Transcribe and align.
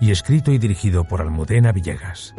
y 0.00 0.10
escrito 0.10 0.52
y 0.52 0.58
dirigido 0.58 1.04
por 1.04 1.20
Almudena 1.20 1.72
Villegas. 1.72 2.34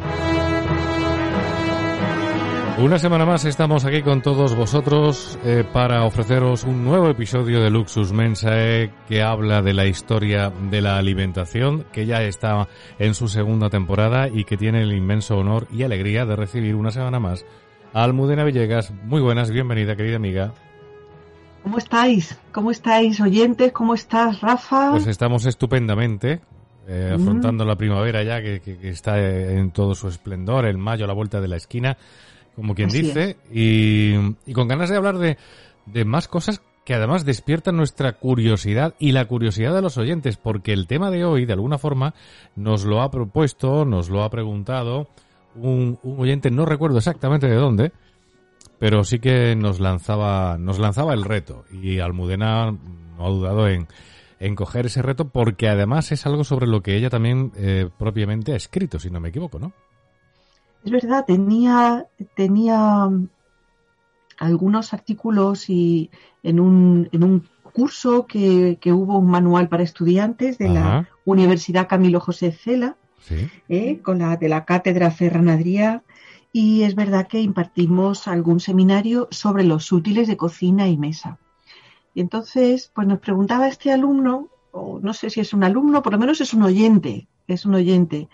Una 2.78 2.98
semana 2.98 3.24
más 3.24 3.46
estamos 3.46 3.86
aquí 3.86 4.02
con 4.02 4.20
todos 4.20 4.54
vosotros 4.54 5.38
eh, 5.46 5.64
para 5.72 6.04
ofreceros 6.04 6.64
un 6.64 6.84
nuevo 6.84 7.08
episodio 7.08 7.62
de 7.62 7.70
Luxus 7.70 8.12
Mensae 8.12 8.92
que 9.08 9.22
habla 9.22 9.62
de 9.62 9.72
la 9.72 9.86
historia 9.86 10.50
de 10.50 10.82
la 10.82 10.98
alimentación, 10.98 11.86
que 11.90 12.04
ya 12.04 12.22
está 12.22 12.68
en 12.98 13.14
su 13.14 13.28
segunda 13.28 13.70
temporada 13.70 14.28
y 14.28 14.44
que 14.44 14.58
tiene 14.58 14.82
el 14.82 14.92
inmenso 14.92 15.38
honor 15.38 15.66
y 15.72 15.84
alegría 15.84 16.26
de 16.26 16.36
recibir 16.36 16.74
una 16.74 16.90
semana 16.90 17.18
más 17.18 17.46
a 17.94 18.04
Almudena 18.04 18.44
Villegas. 18.44 18.92
Muy 19.04 19.22
buenas, 19.22 19.50
bienvenida 19.50 19.96
querida 19.96 20.16
amiga. 20.16 20.52
¿Cómo 21.62 21.78
estáis? 21.78 22.38
¿Cómo 22.52 22.70
estáis 22.70 23.22
oyentes? 23.22 23.72
¿Cómo 23.72 23.94
estás, 23.94 24.42
Rafa? 24.42 24.90
Pues 24.90 25.06
estamos 25.06 25.46
estupendamente. 25.46 26.42
Eh, 26.88 27.12
afrontando 27.12 27.64
la 27.64 27.74
primavera 27.74 28.22
ya 28.22 28.40
que, 28.40 28.60
que, 28.60 28.78
que, 28.78 28.90
está 28.90 29.18
en 29.18 29.72
todo 29.72 29.96
su 29.96 30.06
esplendor, 30.06 30.66
el 30.66 30.78
mayo 30.78 31.04
a 31.04 31.08
la 31.08 31.14
vuelta 31.14 31.40
de 31.40 31.48
la 31.48 31.56
esquina, 31.56 31.96
como 32.54 32.76
quien 32.76 32.88
Así 32.88 33.02
dice, 33.02 33.36
y, 33.52 34.14
y, 34.46 34.52
con 34.52 34.68
ganas 34.68 34.88
de 34.88 34.96
hablar 34.96 35.18
de, 35.18 35.36
de 35.86 36.04
más 36.04 36.28
cosas 36.28 36.62
que 36.84 36.94
además 36.94 37.24
despiertan 37.24 37.76
nuestra 37.76 38.12
curiosidad 38.12 38.94
y 39.00 39.10
la 39.10 39.24
curiosidad 39.24 39.74
de 39.74 39.82
los 39.82 39.98
oyentes, 39.98 40.36
porque 40.36 40.72
el 40.72 40.86
tema 40.86 41.10
de 41.10 41.24
hoy, 41.24 41.44
de 41.44 41.54
alguna 41.54 41.78
forma, 41.78 42.14
nos 42.54 42.84
lo 42.84 43.02
ha 43.02 43.10
propuesto, 43.10 43.84
nos 43.84 44.08
lo 44.08 44.22
ha 44.22 44.30
preguntado 44.30 45.08
un, 45.56 45.98
un 46.04 46.20
oyente, 46.20 46.52
no 46.52 46.66
recuerdo 46.66 46.98
exactamente 46.98 47.48
de 47.48 47.56
dónde, 47.56 47.92
pero 48.78 49.02
sí 49.02 49.18
que 49.18 49.56
nos 49.56 49.80
lanzaba, 49.80 50.56
nos 50.58 50.78
lanzaba 50.78 51.14
el 51.14 51.24
reto 51.24 51.64
y 51.72 51.98
Almudena 51.98 52.70
no 52.70 53.26
ha 53.26 53.28
dudado 53.28 53.66
en, 53.66 53.88
en 54.38 54.54
coger 54.54 54.86
ese 54.86 55.02
reto 55.02 55.28
porque 55.28 55.68
además 55.68 56.12
es 56.12 56.26
algo 56.26 56.44
sobre 56.44 56.66
lo 56.66 56.82
que 56.82 56.96
ella 56.96 57.10
también 57.10 57.52
eh, 57.56 57.88
propiamente 57.98 58.52
ha 58.52 58.56
escrito, 58.56 58.98
si 58.98 59.10
no 59.10 59.20
me 59.20 59.30
equivoco, 59.30 59.58
¿no? 59.58 59.72
Es 60.84 60.92
verdad, 60.92 61.24
tenía, 61.26 62.06
tenía 62.34 63.08
algunos 64.38 64.92
artículos 64.92 65.68
y 65.70 66.10
en 66.42 66.60
un, 66.60 67.08
en 67.12 67.24
un 67.24 67.48
curso 67.72 68.26
que, 68.26 68.78
que 68.80 68.92
hubo 68.92 69.18
un 69.18 69.30
manual 69.30 69.68
para 69.68 69.82
estudiantes 69.82 70.58
de 70.58 70.68
Ajá. 70.68 70.74
la 70.74 71.08
Universidad 71.24 71.88
Camilo 71.88 72.20
José 72.20 72.52
Cela, 72.52 72.96
Sí. 73.18 73.48
¿eh? 73.68 73.98
con 74.02 74.20
la 74.20 74.36
de 74.36 74.48
la 74.48 74.64
cátedra 74.64 75.10
Ferran 75.10 75.48
Adrià, 75.48 76.02
y 76.52 76.84
es 76.84 76.94
verdad 76.94 77.26
que 77.26 77.40
impartimos 77.40 78.28
algún 78.28 78.60
seminario 78.60 79.26
sobre 79.32 79.64
los 79.64 79.90
útiles 79.90 80.28
de 80.28 80.36
cocina 80.36 80.86
y 80.88 80.96
mesa. 80.96 81.38
Y 82.16 82.22
entonces, 82.22 82.90
pues 82.94 83.06
nos 83.06 83.18
preguntaba 83.18 83.68
este 83.68 83.92
alumno, 83.92 84.48
o 84.72 84.98
no 85.02 85.12
sé 85.12 85.28
si 85.28 85.40
es 85.40 85.52
un 85.52 85.62
alumno, 85.64 86.00
por 86.00 86.14
lo 86.14 86.18
menos 86.18 86.40
es 86.40 86.54
un 86.54 86.62
oyente, 86.62 87.28
es 87.46 87.66
un 87.66 87.74
oyente, 87.74 88.30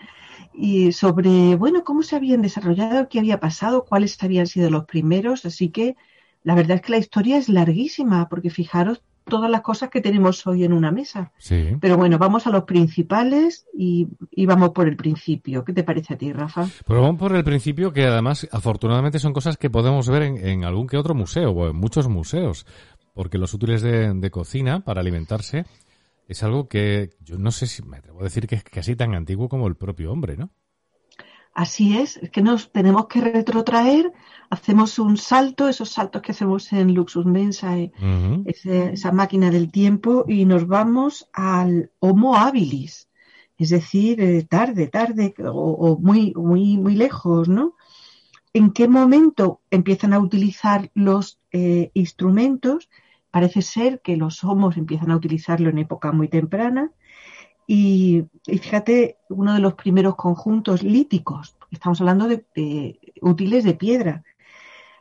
y 0.53 0.93
sobre, 0.93 1.55
bueno, 1.55 1.83
cómo 1.83 2.01
se 2.01 2.15
habían 2.15 2.41
desarrollado, 2.41 3.09
qué 3.09 3.19
había 3.19 3.41
pasado, 3.41 3.83
cuáles 3.83 4.23
habían 4.23 4.47
sido 4.47 4.69
los 4.69 4.85
primeros. 4.85 5.45
Así 5.45 5.67
que 5.67 5.97
la 6.43 6.55
verdad 6.55 6.77
es 6.77 6.81
que 6.81 6.93
la 6.93 6.97
historia 6.97 7.37
es 7.37 7.49
larguísima, 7.49 8.29
porque 8.29 8.49
fijaros 8.49 9.01
todas 9.25 9.49
las 9.49 9.61
cosas 9.61 9.89
que 9.89 10.01
tenemos 10.01 10.45
hoy 10.47 10.63
en 10.63 10.73
una 10.73 10.91
mesa. 10.91 11.31
Sí. 11.37 11.77
Pero 11.79 11.97
bueno, 11.97 12.17
vamos 12.17 12.45
a 12.47 12.49
los 12.49 12.63
principales 12.63 13.65
y, 13.73 14.07
y 14.31 14.45
vamos 14.45 14.71
por 14.71 14.87
el 14.87 14.95
principio. 14.95 15.63
¿Qué 15.63 15.73
te 15.73 15.83
parece 15.83 16.13
a 16.13 16.17
ti, 16.17 16.31
Rafa? 16.33 16.67
Pero 16.85 17.01
vamos 17.01 17.19
por 17.19 17.35
el 17.35 17.43
principio 17.43 17.93
que 17.93 18.05
además 18.05 18.47
afortunadamente 18.51 19.19
son 19.19 19.33
cosas 19.33 19.57
que 19.57 19.69
podemos 19.69 20.09
ver 20.09 20.23
en, 20.23 20.37
en 20.45 20.65
algún 20.65 20.87
que 20.87 20.97
otro 20.97 21.15
museo 21.15 21.51
o 21.51 21.69
en 21.69 21.75
muchos 21.75 22.07
museos, 22.09 22.65
porque 23.13 23.37
los 23.37 23.53
útiles 23.53 23.81
de, 23.81 24.13
de 24.13 24.31
cocina 24.31 24.83
para 24.83 25.01
alimentarse 25.01 25.65
es 26.27 26.43
algo 26.43 26.67
que 26.67 27.11
yo 27.21 27.37
no 27.37 27.51
sé 27.51 27.67
si 27.67 27.83
me 27.83 27.97
atrevo 27.97 28.21
a 28.21 28.23
decir 28.25 28.47
que 28.47 28.55
es 28.55 28.63
casi 28.63 28.95
tan 28.95 29.13
antiguo 29.15 29.49
como 29.49 29.67
el 29.67 29.75
propio 29.75 30.11
hombre, 30.11 30.37
¿no? 30.37 30.51
Así 31.53 31.97
es, 31.99 32.17
es 32.17 32.31
que 32.31 32.41
nos 32.41 32.71
tenemos 32.71 33.05
que 33.07 33.21
retrotraer, 33.21 34.11
hacemos 34.49 34.97
un 34.97 35.17
salto, 35.17 35.67
esos 35.69 35.89
saltos 35.89 36.21
que 36.23 36.31
hacemos 36.31 36.73
en 36.73 36.95
Luxus 36.95 37.27
Mensae, 37.27 37.91
ese- 38.43 38.93
esa 38.93 39.11
máquina 39.11 39.51
del 39.51 39.71
tiempo, 39.71 40.25
y 40.27 40.45
nos 40.45 40.65
vamos 40.67 41.29
al 41.31 41.91
Homo 41.99 42.35
habilis, 42.37 43.07
es 43.59 43.69
decir, 43.69 44.19
eh, 44.19 44.43
tarde, 44.49 44.87
tarde, 44.87 45.35
o, 45.45 45.51
o 45.51 45.99
muy, 45.99 46.33
muy, 46.35 46.77
muy 46.77 46.95
lejos, 46.95 47.47
¿no? 47.49 47.75
¿En 48.53 48.71
qué 48.71 48.87
momento 48.87 49.61
empiezan 49.69 50.13
a 50.13 50.19
utilizar 50.19 50.89
los 50.95 51.39
eh, 51.51 51.91
instrumentos? 51.93 52.89
Parece 53.33 53.63
ser 53.63 53.99
que 54.01 54.15
los 54.15 54.43
homos 54.43 54.77
empiezan 54.77 55.09
a 55.09 55.15
utilizarlo 55.15 55.71
en 55.71 55.79
época 55.79 56.11
muy 56.11 56.27
temprana. 56.27 56.91
Y, 57.65 58.25
fíjate, 58.45 59.17
uno 59.27 59.55
de 59.55 59.59
los 59.59 59.73
primeros 59.73 60.15
conjuntos 60.15 60.83
líticos, 60.83 61.57
estamos 61.71 61.99
hablando 61.99 62.27
de, 62.27 62.99
útiles 63.23 63.63
de 63.63 63.73
piedra, 63.73 64.23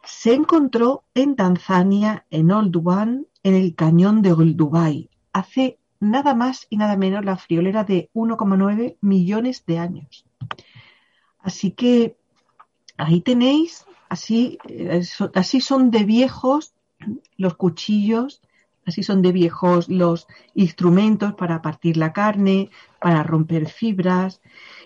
se 0.03 0.33
encontró 0.33 1.05
en 1.13 1.37
Tanzania, 1.37 2.25
en 2.31 2.51
Olduban, 2.51 3.27
en 3.43 3.53
el 3.55 3.75
cañón 3.75 4.23
de 4.23 4.33
Olduvai, 4.33 5.11
hace 5.35 5.79
nada 6.01 6.35
más 6.35 6.67
y 6.71 6.79
nada 6.79 6.97
menos 6.97 7.27
la 7.27 7.37
friolera 7.37 7.85
de 7.85 8.09
1,9 8.15 8.97
millones 9.03 9.67
de 9.67 9.79
años. 9.79 10.25
Así 11.39 11.73
que 11.73 12.17
ahí 12.97 13.21
tenéis, 13.21 13.85
así, 14.09 14.57
eh, 14.71 15.03
así 15.35 15.61
son 15.61 15.91
de 15.91 16.05
viejos 16.05 16.73
los 17.37 17.55
cuchillos, 17.55 18.43
así 18.87 19.03
son 19.03 19.23
de 19.23 19.33
viejos 19.33 19.89
los 19.89 20.27
instrumentos 20.55 21.35
para 21.35 21.63
partir 21.63 21.97
la 21.97 22.13
carne, 22.13 22.71
para 23.01 23.23
romper 23.23 23.69
fibras. 23.69 24.41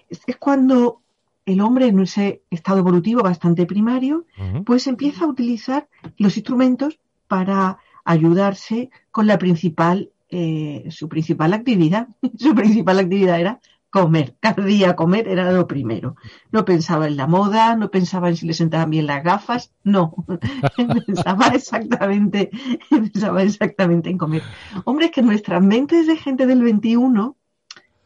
Es, 0.08 0.20
es 0.26 0.36
cuando 0.36 1.00
el 1.46 1.60
hombre 1.60 1.86
en 1.86 2.00
ese 2.00 2.42
estado 2.50 2.80
evolutivo 2.80 3.22
bastante 3.22 3.66
primario, 3.66 4.26
pues 4.64 4.88
empieza 4.88 5.24
a 5.24 5.28
utilizar 5.28 5.88
los 6.18 6.36
instrumentos 6.36 6.98
para 7.28 7.78
ayudarse 8.04 8.90
con 9.12 9.28
la 9.28 9.38
principal, 9.38 10.10
eh, 10.28 10.86
su 10.90 11.08
principal 11.08 11.52
actividad. 11.52 12.08
Su 12.36 12.54
principal 12.54 12.98
actividad 12.98 13.40
era 13.40 13.60
comer. 13.90 14.36
Cada 14.40 14.64
día 14.64 14.96
comer 14.96 15.28
era 15.28 15.50
lo 15.52 15.66
primero. 15.66 16.16
No 16.50 16.64
pensaba 16.64 17.06
en 17.06 17.16
la 17.16 17.26
moda, 17.26 17.76
no 17.76 17.90
pensaba 17.90 18.28
en 18.28 18.36
si 18.36 18.46
le 18.46 18.54
sentaban 18.54 18.90
bien 18.90 19.06
las 19.06 19.22
gafas, 19.24 19.72
no. 19.84 20.14
pensaba 21.06 21.48
exactamente, 21.48 22.50
pensaba 22.90 23.42
exactamente 23.42 24.10
en 24.10 24.18
comer. 24.18 24.42
Hombre, 24.84 25.06
es 25.06 25.12
que 25.12 25.22
nuestras 25.22 25.62
mentes 25.62 26.06
de 26.06 26.16
gente 26.16 26.46
del 26.46 26.62
21, 26.62 27.36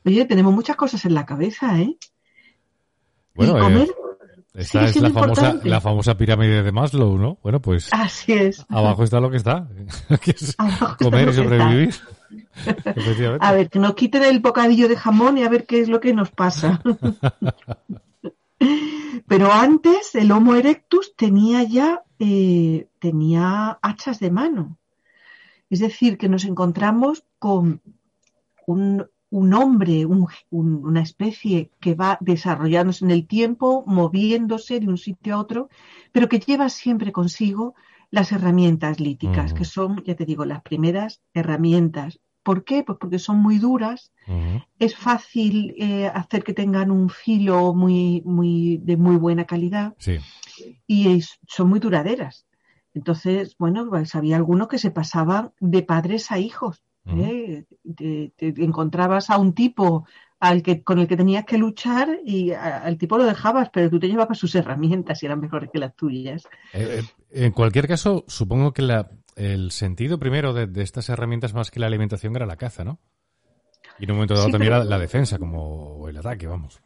oye, 0.04 0.24
tenemos 0.26 0.54
muchas 0.54 0.76
cosas 0.76 1.04
en 1.04 1.14
la 1.14 1.26
cabeza, 1.26 1.78
¿eh? 1.80 1.96
Bueno, 3.34 3.54
y 3.54 3.56
eh, 3.56 3.62
comer, 3.62 3.88
esta 4.54 4.84
es 4.84 4.96
la 4.96 5.10
famosa, 5.10 5.42
importante. 5.42 5.68
la 5.68 5.80
famosa 5.80 6.16
pirámide 6.16 6.62
de 6.62 6.72
Maslow, 6.72 7.16
¿no? 7.18 7.38
Bueno, 7.42 7.60
pues 7.60 7.88
así 7.92 8.32
es. 8.32 8.66
abajo 8.68 9.04
está 9.04 9.20
lo 9.20 9.30
que 9.30 9.36
está, 9.36 9.68
que 10.22 10.32
es 10.32 10.54
Abajo 10.58 10.92
está 10.92 11.04
comer 11.04 11.28
y 11.28 11.34
que 11.34 11.84
está. 11.84 12.19
A 13.40 13.52
ver, 13.52 13.70
que 13.70 13.78
nos 13.78 13.94
quiten 13.94 14.24
el 14.24 14.40
bocadillo 14.40 14.88
de 14.88 14.96
jamón 14.96 15.38
y 15.38 15.42
a 15.42 15.48
ver 15.48 15.66
qué 15.66 15.80
es 15.80 15.88
lo 15.88 16.00
que 16.00 16.14
nos 16.14 16.30
pasa. 16.30 16.80
Pero 19.26 19.52
antes 19.52 20.14
el 20.14 20.32
Homo 20.32 20.54
erectus 20.54 21.14
tenía 21.16 21.62
ya 21.62 22.02
eh, 22.18 22.88
tenía 22.98 23.78
hachas 23.80 24.20
de 24.20 24.30
mano. 24.30 24.76
Es 25.70 25.80
decir, 25.80 26.18
que 26.18 26.28
nos 26.28 26.44
encontramos 26.44 27.24
con 27.38 27.80
un, 28.66 29.54
hombre, 29.54 30.04
una 30.04 31.00
especie 31.00 31.70
que 31.80 31.94
va 31.94 32.18
desarrollándose 32.20 33.04
en 33.04 33.12
el 33.12 33.26
tiempo, 33.26 33.84
moviéndose 33.86 34.80
de 34.80 34.88
un 34.88 34.98
sitio 34.98 35.34
a 35.34 35.38
otro, 35.38 35.70
pero 36.12 36.28
que 36.28 36.40
lleva 36.40 36.68
siempre 36.68 37.12
consigo 37.12 37.74
las 38.10 38.32
herramientas 38.32 39.00
líticas, 39.00 39.54
que 39.54 39.64
son, 39.64 40.02
ya 40.04 40.14
te 40.14 40.24
digo, 40.24 40.44
las 40.44 40.62
primeras 40.62 41.20
herramientas. 41.32 42.20
¿Por 42.42 42.64
qué? 42.64 42.82
Pues 42.82 42.98
porque 42.98 43.18
son 43.18 43.40
muy 43.40 43.58
duras, 43.58 44.12
es 44.78 44.96
fácil 44.96 45.74
eh, 45.78 46.06
hacer 46.06 46.44
que 46.44 46.54
tengan 46.54 46.90
un 46.90 47.10
filo 47.10 47.74
muy, 47.74 48.22
muy, 48.24 48.78
de 48.78 48.96
muy 48.96 49.16
buena 49.16 49.44
calidad 49.44 49.94
y 50.86 51.20
son 51.46 51.68
muy 51.68 51.80
duraderas. 51.80 52.46
Entonces, 52.94 53.56
bueno, 53.58 53.88
pues 53.88 54.14
había 54.14 54.36
algunos 54.36 54.68
que 54.68 54.78
se 54.78 54.90
pasaban 54.90 55.52
de 55.60 55.82
padres 55.82 56.30
a 56.30 56.38
hijos. 56.38 56.82
¿eh? 57.06 57.64
te, 57.96 58.32
encontrabas 58.38 59.30
a 59.30 59.38
un 59.38 59.52
tipo 59.52 60.06
al 60.40 60.62
que, 60.62 60.82
con 60.82 60.98
el 60.98 61.06
que 61.06 61.18
tenías 61.18 61.44
que 61.44 61.58
luchar 61.58 62.18
y 62.24 62.52
al 62.52 62.96
tipo 62.96 63.18
lo 63.18 63.26
dejabas, 63.26 63.68
pero 63.70 63.90
tú 63.90 64.00
te 64.00 64.08
llevabas 64.08 64.38
sus 64.38 64.54
herramientas 64.54 65.22
y 65.22 65.26
eran 65.26 65.38
mejores 65.38 65.68
que 65.70 65.78
las 65.78 65.94
tuyas. 65.94 66.44
Eh, 66.72 67.02
eh, 67.02 67.44
en 67.44 67.52
cualquier 67.52 67.86
caso, 67.86 68.24
supongo 68.26 68.72
que 68.72 68.80
la, 68.80 69.10
el 69.36 69.70
sentido 69.70 70.18
primero 70.18 70.54
de, 70.54 70.82
estas 70.82 71.10
herramientas 71.10 71.52
más 71.52 71.70
que 71.70 71.78
la 71.78 71.86
alimentación 71.86 72.34
era 72.34 72.46
la 72.46 72.56
caza, 72.56 72.84
¿no? 72.84 72.98
Y 73.98 74.04
en 74.04 74.12
un 74.12 74.16
momento 74.16 74.34
dado 74.34 74.48
también 74.48 74.88
la, 74.88 74.98
defensa, 74.98 75.38
como 75.38 76.08
el 76.08 76.16
ataque, 76.16 76.46
vamos. 76.46 76.80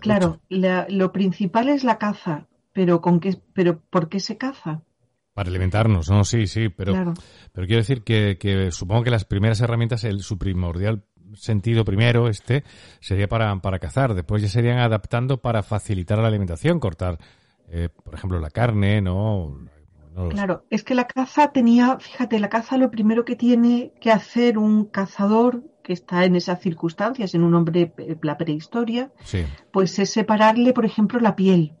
Claro, 0.00 0.40
lo 0.50 1.10
principal 1.10 1.70
es 1.70 1.84
la 1.84 1.96
caza, 1.96 2.48
pero 2.72 3.00
con 3.00 3.18
qué, 3.18 3.34
pero 3.54 3.80
¿por 3.80 4.10
qué 4.10 4.20
se 4.20 4.36
caza? 4.36 4.82
Para 5.32 5.48
alimentarnos, 5.48 6.10
no, 6.10 6.22
sí, 6.24 6.46
sí, 6.46 6.68
pero, 6.68 7.14
pero 7.52 7.66
quiero 7.66 7.80
decir 7.80 8.02
que, 8.02 8.68
supongo 8.72 9.04
que 9.04 9.10
las 9.10 9.24
primeras 9.24 9.62
herramientas, 9.62 10.04
el, 10.04 10.20
su 10.20 10.36
primordial 10.36 11.04
sentido 11.34 11.84
primero, 11.84 12.28
este, 12.28 12.64
sería 13.00 13.28
para, 13.28 13.54
para 13.56 13.78
cazar. 13.78 14.14
Después 14.14 14.42
ya 14.42 14.48
serían 14.48 14.78
adaptando 14.78 15.40
para 15.40 15.62
facilitar 15.62 16.18
la 16.18 16.28
alimentación, 16.28 16.80
cortar, 16.80 17.18
eh, 17.68 17.88
por 18.04 18.14
ejemplo, 18.14 18.38
la 18.38 18.50
carne, 18.50 19.00
¿no? 19.00 19.58
claro, 20.28 20.64
es 20.70 20.84
que 20.84 20.94
la 20.94 21.06
caza 21.06 21.52
tenía, 21.52 21.98
fíjate, 21.98 22.38
la 22.40 22.48
caza 22.48 22.76
lo 22.76 22.90
primero 22.90 23.24
que 23.24 23.36
tiene 23.36 23.92
que 24.00 24.10
hacer 24.10 24.58
un 24.58 24.84
cazador 24.84 25.62
que 25.82 25.92
está 25.92 26.24
en 26.24 26.36
esas 26.36 26.60
circunstancias, 26.60 27.34
en 27.34 27.42
un 27.42 27.54
hombre, 27.54 27.92
eh, 27.96 28.16
la 28.22 28.36
prehistoria, 28.36 29.10
pues 29.70 29.98
es 29.98 30.10
separarle, 30.10 30.72
por 30.72 30.84
ejemplo, 30.84 31.20
la 31.20 31.36
piel 31.36 31.74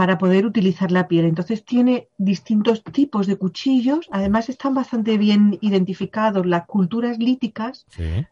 para 0.00 0.16
poder 0.16 0.46
utilizar 0.46 0.90
la 0.90 1.08
piel. 1.08 1.26
Entonces 1.26 1.62
tiene 1.62 2.08
distintos 2.16 2.82
tipos 2.82 3.26
de 3.26 3.36
cuchillos, 3.36 4.08
además 4.10 4.48
están 4.48 4.72
bastante 4.72 5.18
bien 5.18 5.58
identificados 5.60 6.46
las 6.46 6.64
culturas 6.64 7.18
líticas, 7.18 7.84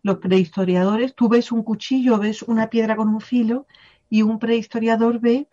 los 0.02 0.16
prehistoriadores, 0.16 1.14
tú 1.14 1.28
ves 1.28 1.52
un 1.52 1.62
cuchillo, 1.62 2.16
ves 2.16 2.40
una 2.40 2.70
piedra 2.70 2.96
con 2.96 3.08
un 3.08 3.20
filo 3.20 3.66
y 4.08 4.22
un 4.22 4.38
prehistoriador 4.38 5.20
ve 5.20 5.46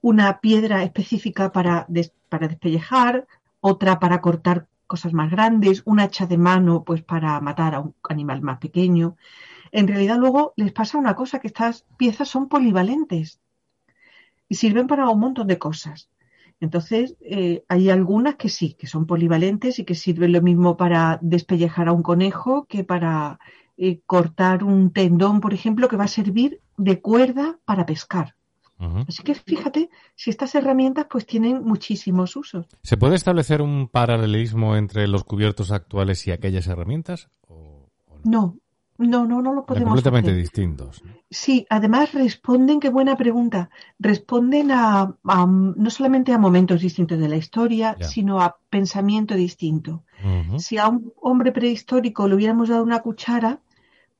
una 0.00 0.40
piedra 0.40 0.82
específica 0.82 1.52
para, 1.52 1.86
para 2.28 2.48
despellejar, 2.48 3.28
otra 3.60 4.00
para 4.00 4.20
cortar 4.20 4.66
cosas 4.88 5.12
más 5.12 5.30
grandes, 5.30 5.82
un 5.84 6.00
hacha 6.00 6.26
de 6.26 6.38
mano 6.38 6.82
pues 6.82 7.04
para 7.04 7.40
matar 7.40 7.76
a 7.76 7.78
un 7.78 7.94
animal 8.08 8.42
más 8.42 8.58
pequeño. 8.58 9.16
En 9.70 9.86
realidad 9.86 10.18
luego 10.18 10.54
les 10.56 10.72
pasa 10.72 10.98
una 10.98 11.14
cosa, 11.14 11.38
que 11.38 11.46
estas 11.46 11.84
piezas 11.96 12.26
son 12.28 12.48
polivalentes 12.48 13.38
y 14.50 14.56
sirven 14.56 14.88
para 14.88 15.08
un 15.08 15.20
montón 15.20 15.46
de 15.46 15.58
cosas. 15.58 16.10
Entonces, 16.60 17.16
eh, 17.20 17.64
hay 17.68 17.88
algunas 17.88 18.34
que 18.34 18.50
sí, 18.50 18.74
que 18.74 18.86
son 18.86 19.06
polivalentes 19.06 19.78
y 19.78 19.84
que 19.84 19.94
sirven 19.94 20.32
lo 20.32 20.42
mismo 20.42 20.76
para 20.76 21.18
despellejar 21.22 21.88
a 21.88 21.92
un 21.92 22.02
conejo 22.02 22.66
que 22.68 22.84
para 22.84 23.38
eh, 23.78 24.00
cortar 24.04 24.62
un 24.64 24.92
tendón, 24.92 25.40
por 25.40 25.54
ejemplo, 25.54 25.88
que 25.88 25.96
va 25.96 26.04
a 26.04 26.08
servir 26.08 26.60
de 26.76 27.00
cuerda 27.00 27.58
para 27.64 27.86
pescar. 27.86 28.34
Así 29.06 29.22
que 29.22 29.34
fíjate, 29.34 29.90
si 30.14 30.30
estas 30.30 30.54
herramientas 30.54 31.06
pues 31.10 31.26
tienen 31.26 31.62
muchísimos 31.62 32.34
usos. 32.34 32.64
¿Se 32.82 32.96
puede 32.96 33.14
establecer 33.14 33.60
un 33.60 33.88
paralelismo 33.88 34.74
entre 34.74 35.06
los 35.06 35.22
cubiertos 35.22 35.70
actuales 35.70 36.26
y 36.26 36.30
aquellas 36.30 36.66
herramientas? 36.66 37.28
no? 37.46 37.90
No, 38.24 38.56
no, 39.08 39.42
no 39.42 39.52
lo 39.54 39.64
podemos. 39.64 39.94
completamente 39.94 40.34
distintos. 40.34 41.02
Sí, 41.30 41.66
además 41.70 42.12
responden, 42.12 42.80
qué 42.80 42.90
buena 42.90 43.16
pregunta, 43.16 43.70
responden 43.98 44.70
a, 44.72 45.14
no 45.24 45.90
solamente 45.90 46.32
a 46.32 46.38
momentos 46.38 46.82
distintos 46.82 47.18
de 47.18 47.28
la 47.28 47.36
historia, 47.36 47.96
sino 48.00 48.40
a 48.40 48.56
pensamiento 48.68 49.34
distinto. 49.34 50.02
Si 50.58 50.76
a 50.76 50.88
un 50.88 51.12
hombre 51.22 51.50
prehistórico 51.50 52.28
le 52.28 52.34
hubiéramos 52.34 52.68
dado 52.68 52.82
una 52.82 53.00
cuchara, 53.00 53.60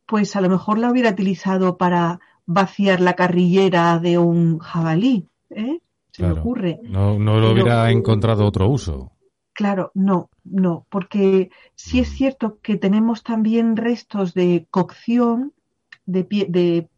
pues 0.06 0.34
a 0.34 0.40
lo 0.40 0.48
mejor 0.48 0.78
la 0.78 0.90
hubiera 0.90 1.10
utilizado 1.10 1.76
para 1.76 2.20
vaciar 2.46 3.00
la 3.00 3.14
carrillera 3.14 3.98
de 3.98 4.18
un 4.18 4.58
jabalí. 4.58 5.28
¿eh? 5.50 5.80
Se 6.10 6.22
me 6.22 6.32
ocurre. 6.32 6.80
No, 6.82 7.18
no 7.18 7.38
lo 7.38 7.52
hubiera 7.52 7.90
encontrado 7.90 8.46
otro 8.46 8.68
uso. 8.68 9.12
Claro, 9.52 9.90
no, 9.94 10.30
no, 10.50 10.86
porque 10.90 11.50
sí 11.74 12.00
es 12.00 12.08
cierto 12.08 12.58
que 12.60 12.76
tenemos 12.76 13.22
también 13.22 13.76
restos 13.76 14.34
de 14.34 14.66
cocción 14.70 15.52
de, 16.06 16.24
de, 16.48 16.88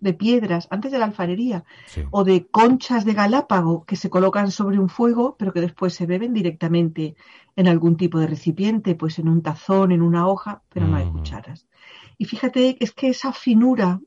de 0.00 0.14
piedras 0.14 0.68
antes 0.70 0.92
de 0.92 0.98
la 0.98 1.06
alfarería 1.06 1.64
o 2.10 2.24
de 2.24 2.46
conchas 2.46 3.04
de 3.04 3.14
galápago 3.14 3.84
que 3.84 3.96
se 3.96 4.10
colocan 4.10 4.50
sobre 4.50 4.78
un 4.78 4.88
fuego 4.88 5.36
pero 5.38 5.52
que 5.52 5.60
después 5.60 5.94
se 5.94 6.06
beben 6.06 6.32
directamente 6.32 7.16
en 7.56 7.68
algún 7.68 7.96
tipo 7.96 8.18
de 8.18 8.28
recipiente, 8.28 8.94
pues 8.94 9.18
en 9.18 9.28
un 9.28 9.42
tazón, 9.42 9.92
en 9.92 10.02
una 10.02 10.26
hoja, 10.28 10.62
pero 10.68 10.86
no 10.86 10.96
hay 10.96 11.10
cucharas. 11.10 11.66
Y 12.16 12.24
fíjate, 12.24 12.76
es 12.80 12.92
que 12.92 13.08
esa 13.08 13.32
finura, 13.32 14.00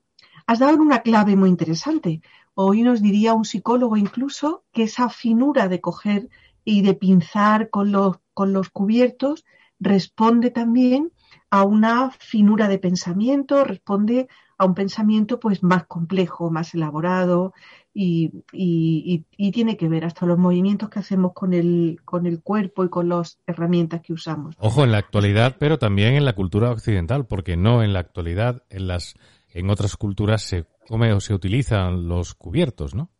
has 0.47 0.59
dado 0.59 0.77
una 0.77 1.00
clave 1.00 1.35
muy 1.35 1.50
interesante. 1.50 2.21
Hoy 2.55 2.83
nos 2.83 3.01
diría 3.01 3.33
un 3.33 3.45
psicólogo 3.45 3.97
incluso 3.97 4.63
que 4.71 4.83
esa 4.83 5.09
finura 5.09 5.67
de 5.67 5.81
coger 5.81 6.29
y 6.63 6.81
de 6.81 6.94
pinzar 6.94 7.69
con 7.69 7.91
los, 7.91 8.17
con 8.33 8.53
los 8.53 8.69
cubiertos 8.69 9.45
responde 9.80 10.50
también 10.50 11.12
a 11.50 11.63
una 11.63 12.12
finura 12.12 12.68
de 12.68 12.80
pensamiento, 12.80 13.63
responde 13.63 14.27
a 14.57 14.65
un 14.65 14.74
pensamiento 14.74 15.39
pues 15.39 15.62
más 15.62 15.85
complejo, 15.85 16.50
más 16.50 16.74
elaborado 16.74 17.53
y, 17.93 18.31
y, 18.51 19.51
tiene 19.51 19.77
que 19.77 19.88
ver 19.88 20.05
hasta 20.05 20.25
los 20.25 20.39
movimientos 20.39 20.89
que 20.89 21.00
hacemos 21.00 21.34
con 21.34 21.53
el, 21.53 22.00
con 22.05 22.25
el 22.25 22.41
cuerpo 22.41 22.84
y 22.84 22.89
con 22.89 23.10
las 23.10 23.38
herramientas 23.46 24.01
que 24.01 24.13
usamos. 24.13 24.55
Ojo, 24.57 24.84
en 24.84 24.91
la 24.91 24.98
actualidad, 24.98 25.57
pero 25.60 25.77
también 25.77 26.15
en 26.15 26.25
la 26.25 26.34
cultura 26.34 26.72
occidental, 26.72 27.27
porque 27.27 27.55
no 27.55 27.84
en 27.84 27.93
la 27.93 28.00
actualidad, 28.00 28.63
en 28.69 28.88
las 28.88 29.15
en 29.53 29.69
otras 29.69 29.96
culturas 29.96 30.41
se 30.41 30.65
come 30.88 31.13
o 31.13 31.19
se 31.19 31.36
utilizan 31.36 32.07
los 32.07 32.34
cubiertos, 32.34 32.96
¿no? 32.96 33.12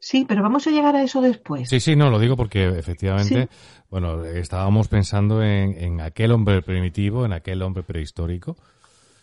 Sí, 0.00 0.24
pero 0.28 0.42
vamos 0.42 0.66
a 0.66 0.70
llegar 0.70 0.94
a 0.94 1.02
eso 1.02 1.20
después. 1.20 1.68
Sí, 1.68 1.80
sí, 1.80 1.96
no, 1.96 2.10
lo 2.10 2.18
digo 2.18 2.36
porque 2.36 2.68
efectivamente, 2.78 3.48
bueno, 3.90 4.24
estábamos 4.24 4.88
pensando 4.88 5.42
en, 5.42 6.00
aquel 6.00 6.30
hombre 6.32 6.62
primitivo, 6.62 7.24
en 7.24 7.32
aquel 7.32 7.62
hombre 7.62 7.82
prehistórico. 7.82 8.56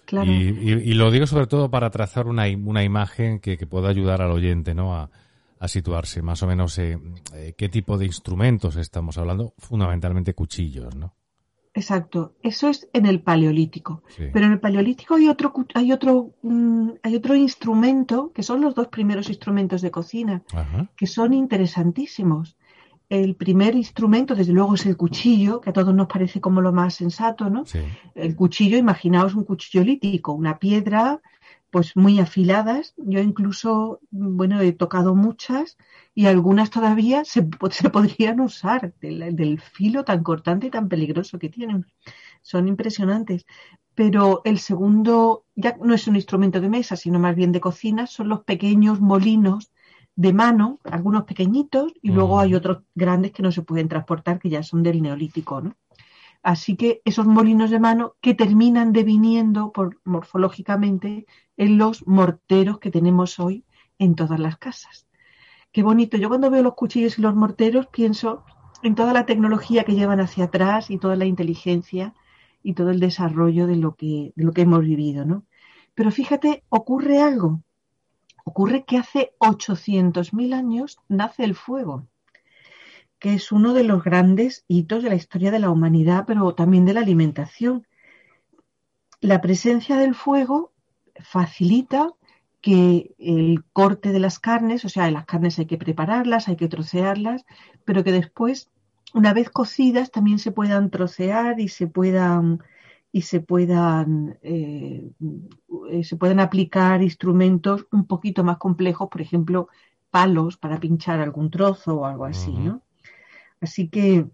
Claro. 0.05 0.31
Y, 0.31 0.93
lo 0.93 1.09
digo 1.09 1.25
sobre 1.27 1.47
todo 1.47 1.69
para 1.71 1.89
trazar 1.89 2.27
una, 2.27 2.45
una 2.63 2.83
imagen 2.83 3.39
que, 3.39 3.57
pueda 3.65 3.89
ayudar 3.89 4.21
al 4.21 4.31
oyente, 4.31 4.73
¿no? 4.73 4.95
A, 4.95 5.09
situarse 5.67 6.21
más 6.21 6.43
o 6.43 6.47
menos 6.47 6.77
eh, 6.77 6.99
eh, 7.33 7.55
qué 7.57 7.69
tipo 7.69 7.97
de 7.97 8.05
instrumentos 8.05 8.75
estamos 8.75 9.17
hablando, 9.17 9.55
fundamentalmente 9.57 10.35
cuchillos, 10.35 10.95
¿no? 10.95 11.15
Exacto, 11.77 12.33
eso 12.41 12.69
es 12.69 12.87
en 12.93 13.05
el 13.05 13.21
paleolítico. 13.21 14.01
Pero 14.17 14.45
en 14.45 14.53
el 14.53 14.59
paleolítico 14.61 15.15
hay 15.15 15.27
otro, 15.27 15.53
hay 15.73 15.91
otro, 15.91 16.31
mm, 16.41 16.91
hay 17.03 17.15
otro 17.17 17.35
instrumento 17.35 18.31
que 18.33 18.43
son 18.43 18.61
los 18.61 18.75
dos 18.75 18.87
primeros 18.87 19.27
instrumentos 19.27 19.81
de 19.81 19.91
cocina, 19.91 20.41
que 20.95 21.05
son 21.05 21.33
interesantísimos. 21.33 22.55
El 23.09 23.35
primer 23.35 23.75
instrumento, 23.75 24.35
desde 24.35 24.53
luego, 24.53 24.75
es 24.75 24.85
el 24.85 24.95
cuchillo, 24.95 25.59
que 25.59 25.69
a 25.69 25.73
todos 25.73 25.93
nos 25.93 26.07
parece 26.07 26.39
como 26.39 26.61
lo 26.61 26.71
más 26.71 26.95
sensato, 26.95 27.49
¿no? 27.49 27.65
El 28.15 28.35
cuchillo, 28.37 28.77
imaginaos 28.77 29.35
un 29.35 29.43
cuchillo 29.43 29.83
lítico, 29.83 30.31
una 30.31 30.57
piedra 30.57 31.21
pues 31.75 31.97
muy 31.97 32.21
afiladas. 32.21 32.93
Yo 32.95 33.19
incluso, 33.19 33.99
bueno, 34.09 34.61
he 34.61 34.71
tocado 34.71 35.13
muchas 35.13 35.75
y 36.13 36.27
algunas 36.27 36.69
todavía 36.69 37.25
se, 37.25 37.45
se 37.71 37.89
podrían 37.89 38.39
usar 38.39 38.93
del, 39.01 39.59
filo 39.59 40.05
tan 40.05 40.23
cortante 40.23 40.67
y 40.67 40.69
tan 40.69 40.87
peligroso 40.87 41.37
que 41.37 41.49
tienen. 41.49 41.85
Son 42.41 42.69
impresionantes. 42.69 43.45
Pero 43.93 44.41
el 44.45 44.59
segundo 44.59 45.43
ya 45.53 45.75
no 45.83 45.93
es 45.93 46.07
un 46.07 46.15
instrumento 46.15 46.61
de 46.61 46.69
mesa, 46.69 46.95
sino 46.95 47.19
más 47.19 47.35
bien 47.35 47.51
de 47.51 47.59
cocina, 47.59 48.07
son 48.07 48.29
los 48.29 48.45
pequeños 48.45 49.01
molinos 49.01 49.69
de 50.15 50.31
mano, 50.31 50.79
algunos 50.85 51.25
pequeñitos, 51.25 51.91
y 52.01 52.11
luego 52.11 52.39
hay 52.39 52.55
otros 52.55 52.83
grandes 52.95 53.33
que 53.33 53.43
no 53.43 53.51
se 53.51 53.63
pueden 53.63 53.89
transportar, 53.89 54.39
que 54.39 54.49
ya 54.49 54.63
son 54.63 54.81
del 54.81 55.01
neolítico, 55.01 55.59
¿no? 55.59 55.75
Así 56.45 56.75
que 56.75 57.01
esos 57.05 57.25
molinos 57.25 57.71
de 57.71 57.79
mano 57.79 58.17
que 58.21 58.35
terminan 58.35 58.93
deviniendo 58.93 59.71
por, 59.71 59.99
morfológicamente 60.03 61.25
en 61.57 61.79
los 61.79 62.05
morteros 62.05 62.77
que 62.77 62.91
tenemos 62.91 63.39
hoy 63.39 63.65
en 63.97 64.13
todas 64.13 64.39
las 64.39 64.55
casas. 64.57 65.07
Qué 65.71 65.81
bonito. 65.81 66.17
Yo 66.17 66.29
cuando 66.29 66.51
veo 66.51 66.61
los 66.61 66.75
cuchillos 66.75 67.17
y 67.17 67.23
los 67.23 67.33
morteros 67.33 67.87
pienso 67.87 68.45
en 68.83 68.93
toda 68.93 69.11
la 69.11 69.25
tecnología 69.25 69.85
que 69.85 69.95
llevan 69.95 70.19
hacia 70.19 70.45
atrás 70.45 70.91
y 70.91 70.99
toda 70.99 71.15
la 71.15 71.25
inteligencia 71.25 72.13
y 72.61 72.75
todo 72.75 72.91
el 72.91 72.99
desarrollo 72.99 73.65
de 73.65 73.77
lo 73.77 73.95
que, 73.95 74.31
de 74.35 74.43
lo 74.43 74.51
que 74.51 74.61
hemos 74.61 74.81
vivido, 74.81 75.25
¿no? 75.25 75.45
Pero 75.95 76.11
fíjate, 76.11 76.63
ocurre 76.69 77.23
algo. 77.23 77.63
Ocurre 78.43 78.85
que 78.85 78.99
hace 78.99 79.33
800.000 79.39 80.53
años 80.53 80.99
nace 81.09 81.43
el 81.43 81.55
fuego, 81.55 82.05
que 83.25 83.33
es 83.33 83.51
uno 83.51 83.73
de 83.73 83.83
los 83.83 84.03
grandes 84.03 84.65
hitos 84.67 85.01
de 85.01 85.09
la 85.09 85.15
historia 85.15 85.49
de 85.49 85.57
la 85.57 85.71
humanidad, 85.71 86.25
pero 86.27 86.53
también 86.53 86.85
de 86.85 86.93
la 86.93 86.99
alimentación. 86.99 87.87
La 89.19 89.41
presencia 89.41 89.97
del 89.97 90.13
fuego 90.13 90.73
facilita 91.15 92.11
que 92.61 93.15
el 93.17 93.63
corte 93.73 94.11
de 94.11 94.19
las 94.19 94.37
carnes, 94.37 94.85
o 94.85 94.89
sea, 94.89 95.09
las 95.09 95.25
carnes 95.25 95.57
hay 95.57 95.65
que 95.65 95.79
prepararlas, 95.79 96.47
hay 96.47 96.55
que 96.55 96.67
trocearlas, 96.67 97.47
pero 97.83 98.03
que 98.03 98.11
después, 98.11 98.69
una 99.15 99.33
vez 99.33 99.49
cocidas, 99.49 100.11
también 100.11 100.37
se 100.37 100.51
puedan 100.51 100.91
trocear 100.91 101.59
y 101.59 101.69
se 101.69 101.87
puedan 101.87 102.61
y 103.11 103.23
se 103.23 103.39
puedan 103.39 104.37
eh, 104.43 105.09
se 106.03 106.15
puedan 106.15 106.39
aplicar 106.39 107.01
instrumentos 107.01 107.87
un 107.91 108.05
poquito 108.05 108.43
más 108.43 108.57
complejos, 108.57 109.09
por 109.09 109.21
ejemplo, 109.21 109.67
palos 110.11 110.57
para 110.57 110.79
pinchar 110.79 111.21
algún 111.21 111.49
trozo 111.49 112.01
o 112.01 112.05
algo 112.05 112.25
así, 112.25 112.51
¿no? 112.51 112.83
Así 113.65 113.87
que 113.89 114.25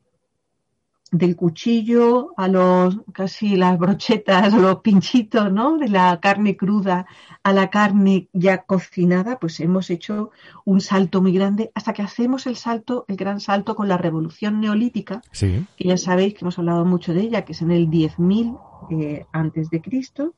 del 1.11 1.35
cuchillo 1.35 2.33
a 2.37 2.47
los 2.47 2.99
casi 3.13 3.57
las 3.57 3.77
brochetas 3.77 4.53
los 4.53 4.77
pinchitos, 4.79 5.51
¿no? 5.51 5.77
De 5.77 5.89
la 5.89 6.19
carne 6.21 6.55
cruda 6.55 7.05
a 7.43 7.51
la 7.51 7.69
carne 7.69 8.29
ya 8.31 8.63
cocinada, 8.63 9.37
pues 9.37 9.59
hemos 9.59 9.89
hecho 9.89 10.31
un 10.63 10.79
salto 10.79 11.21
muy 11.21 11.33
grande 11.33 11.69
hasta 11.75 11.91
que 11.93 12.01
hacemos 12.01 12.47
el 12.47 12.55
salto, 12.55 13.03
el 13.09 13.17
gran 13.17 13.39
salto 13.41 13.75
con 13.75 13.87
la 13.89 13.97
revolución 13.97 14.61
neolítica, 14.61 15.21
Sí. 15.31 15.65
que 15.75 15.87
ya 15.89 15.97
sabéis 15.97 16.33
que 16.33 16.41
hemos 16.45 16.57
hablado 16.59 16.85
mucho 16.85 17.13
de 17.13 17.21
ella, 17.21 17.43
que 17.45 17.51
es 17.53 17.61
en 17.61 17.71
el 17.71 17.89
10.000 17.89 18.57
eh, 18.89 19.25
antes 19.33 19.69
de 19.69 19.81
Cristo. 19.81 20.33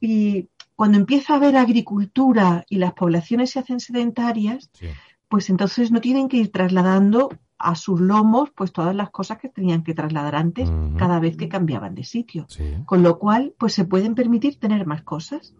Y 0.00 0.48
cuando 0.74 0.98
empieza 0.98 1.32
a 1.32 1.36
haber 1.36 1.56
agricultura 1.56 2.64
y 2.68 2.78
las 2.78 2.94
poblaciones 2.94 3.50
se 3.50 3.60
hacen 3.60 3.78
sedentarias, 3.80 4.70
Sí. 4.72 4.86
pues 5.28 5.50
entonces 5.50 5.92
no 5.92 6.00
tienen 6.00 6.28
que 6.28 6.38
ir 6.38 6.50
trasladando 6.50 7.28
a 7.58 7.74
sus 7.74 8.00
lomos 8.00 8.50
pues 8.54 8.72
todas 8.72 8.94
las 8.94 9.10
cosas 9.10 9.38
que 9.38 9.48
tenían 9.48 9.82
que 9.82 9.94
trasladar 9.94 10.36
antes 10.36 10.70
cada 10.96 11.18
vez 11.18 11.36
que 11.36 11.48
cambiaban 11.48 11.94
de 11.94 12.04
sitio. 12.04 12.46
Sí. 12.48 12.76
Con 12.86 13.02
lo 13.02 13.18
cual, 13.18 13.54
pues 13.58 13.74
se 13.74 13.84
pueden 13.84 14.14
permitir 14.14 14.58
tener 14.58 14.86
más 14.86 15.02
cosas. 15.02 15.54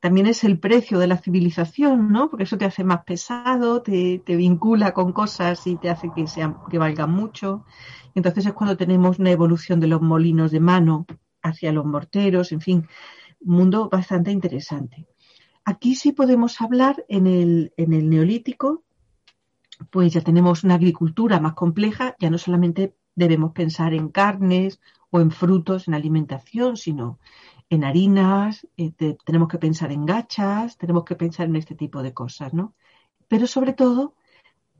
También 0.00 0.26
es 0.26 0.44
el 0.44 0.58
precio 0.58 0.98
de 0.98 1.06
la 1.06 1.16
civilización, 1.16 2.12
¿no? 2.12 2.28
Porque 2.30 2.44
eso 2.44 2.58
te 2.58 2.64
hace 2.64 2.84
más 2.84 3.04
pesado, 3.04 3.82
te, 3.82 4.22
te 4.24 4.36
vincula 4.36 4.92
con 4.92 5.12
cosas 5.12 5.66
y 5.66 5.76
te 5.76 5.90
hace 5.90 6.10
que 6.14 6.26
sean, 6.26 6.56
que 6.70 6.78
valgan 6.78 7.10
mucho. 7.10 7.64
Entonces 8.14 8.46
es 8.46 8.52
cuando 8.52 8.76
tenemos 8.76 9.18
una 9.18 9.30
evolución 9.30 9.80
de 9.80 9.86
los 9.86 10.02
molinos 10.02 10.50
de 10.50 10.60
mano 10.60 11.06
hacia 11.42 11.72
los 11.72 11.84
morteros, 11.84 12.52
en 12.52 12.60
fin, 12.60 12.88
un 13.40 13.54
mundo 13.54 13.88
bastante 13.90 14.30
interesante. 14.30 15.06
Aquí 15.64 15.96
sí 15.96 16.12
podemos 16.12 16.60
hablar 16.60 17.04
en 17.08 17.26
el, 17.26 17.72
en 17.76 17.92
el 17.92 18.08
neolítico, 18.08 18.84
pues 19.90 20.12
ya 20.12 20.20
tenemos 20.22 20.64
una 20.64 20.74
agricultura 20.76 21.40
más 21.40 21.54
compleja, 21.54 22.14
ya 22.18 22.30
no 22.30 22.38
solamente 22.38 22.96
debemos 23.14 23.52
pensar 23.52 23.94
en 23.94 24.08
carnes 24.08 24.80
o 25.10 25.20
en 25.20 25.30
frutos, 25.30 25.88
en 25.88 25.94
alimentación, 25.94 26.76
sino 26.76 27.18
en 27.70 27.84
harinas, 27.84 28.66
eh, 28.76 28.92
te- 28.92 29.18
tenemos 29.24 29.48
que 29.48 29.58
pensar 29.58 29.92
en 29.92 30.06
gachas, 30.06 30.76
tenemos 30.78 31.04
que 31.04 31.16
pensar 31.16 31.46
en 31.48 31.56
este 31.56 31.74
tipo 31.74 32.02
de 32.02 32.14
cosas, 32.14 32.54
¿no? 32.54 32.74
Pero 33.28 33.46
sobre 33.46 33.72
todo, 33.74 34.14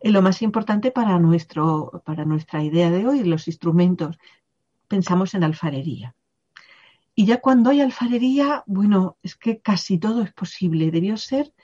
en 0.01 0.13
lo 0.15 0.23
más 0.23 0.43
importante 0.43 0.91
para, 0.93 1.19
nuestro, 1.19 2.03
para 2.05 2.25
nuestra 2.25 2.63
idea 2.65 2.91
de 2.91 3.07
hoy, 3.07 3.25
los 3.25 3.49
instrumentos, 3.49 4.19
pensamos 4.89 5.35
en 5.35 5.45
alfarería. 5.45 6.15
Y 7.19 7.25
ya 7.25 7.41
cuando 7.41 7.71
hay 7.71 7.81
alfarería, 7.81 8.63
bueno, 8.67 9.17
es 9.23 9.37
que 9.37 9.61
casi 9.61 9.99
todo 9.99 10.23
es 10.23 10.35
posible. 10.35 10.91
Debió 10.91 11.17
ser, 11.17 11.55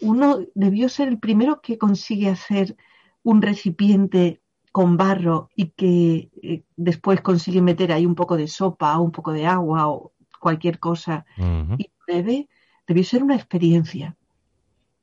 uno 0.00 0.38
debió 0.54 0.88
ser 0.88 1.08
el 1.08 1.18
primero 1.18 1.60
que 1.60 1.76
consigue 1.76 2.28
hacer 2.28 2.76
un 3.24 3.42
recipiente 3.42 4.40
con 4.70 4.96
barro 4.96 5.50
y 5.56 5.70
que 5.70 6.30
eh, 6.40 6.62
después 6.76 7.20
consigue 7.20 7.60
meter 7.60 7.90
ahí 7.90 8.06
un 8.06 8.14
poco 8.14 8.36
de 8.36 8.46
sopa, 8.46 8.96
un 9.00 9.10
poco 9.10 9.32
de 9.32 9.44
agua 9.44 9.88
o 9.88 10.12
cualquier 10.40 10.78
cosa 10.78 11.26
y 11.36 11.90
pruebe, 12.06 12.48
debió 12.86 13.02
ser 13.02 13.24
una 13.24 13.34
experiencia. 13.34 14.16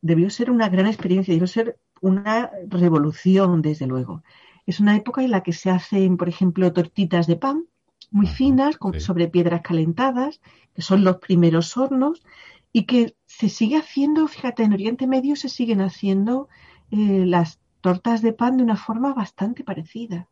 Debió 0.01 0.29
ser 0.29 0.50
una 0.50 0.70
gran 0.70 0.88
experiencia, 0.88 1.34
debió 1.34 1.48
ser 1.48 1.77
una 2.00 2.50
revolución, 2.70 3.62
desde 3.62 3.86
luego. 3.86 4.24
Es 4.65 4.79
una 4.79 4.96
época 4.96 5.24
en 5.24 5.32
la 5.32 5.44
que 5.44 5.51
se 5.51 5.70
hacen, 5.70 6.15
por 6.15 6.29
ejemplo, 6.29 6.72
tortitas 6.72 7.27
de 7.27 7.36
pan 7.36 7.65
muy 8.12 8.27
Ajá, 8.27 8.36
finas, 8.36 8.77
con- 8.77 8.94
sí. 8.94 9.00
sobre 9.00 9.27
piedras 9.27 9.62
calentadas, 9.62 10.41
que 10.74 10.82
son 10.82 11.03
los 11.03 11.18
primeros 11.18 11.75
hornos, 11.77 12.24
y 12.72 12.86
que 12.86 13.15
se 13.25 13.50
sigue 13.50 13.77
haciendo, 13.77 14.27
fíjate, 14.27 14.63
en 14.63 14.74
Oriente 14.74 15.08
Medio 15.08 15.36
se 15.36 15.50
siguen 15.50 15.82
haciendo 15.82 16.50
eh, 16.91 17.25
las 17.25 17.60
tortas 17.82 18.22
de 18.22 18.34
pan 18.34 18.58
de 18.58 18.63
una 18.63 18.75
forma 18.75 19.13
bastante 19.13 19.63
parecida. 19.63 20.27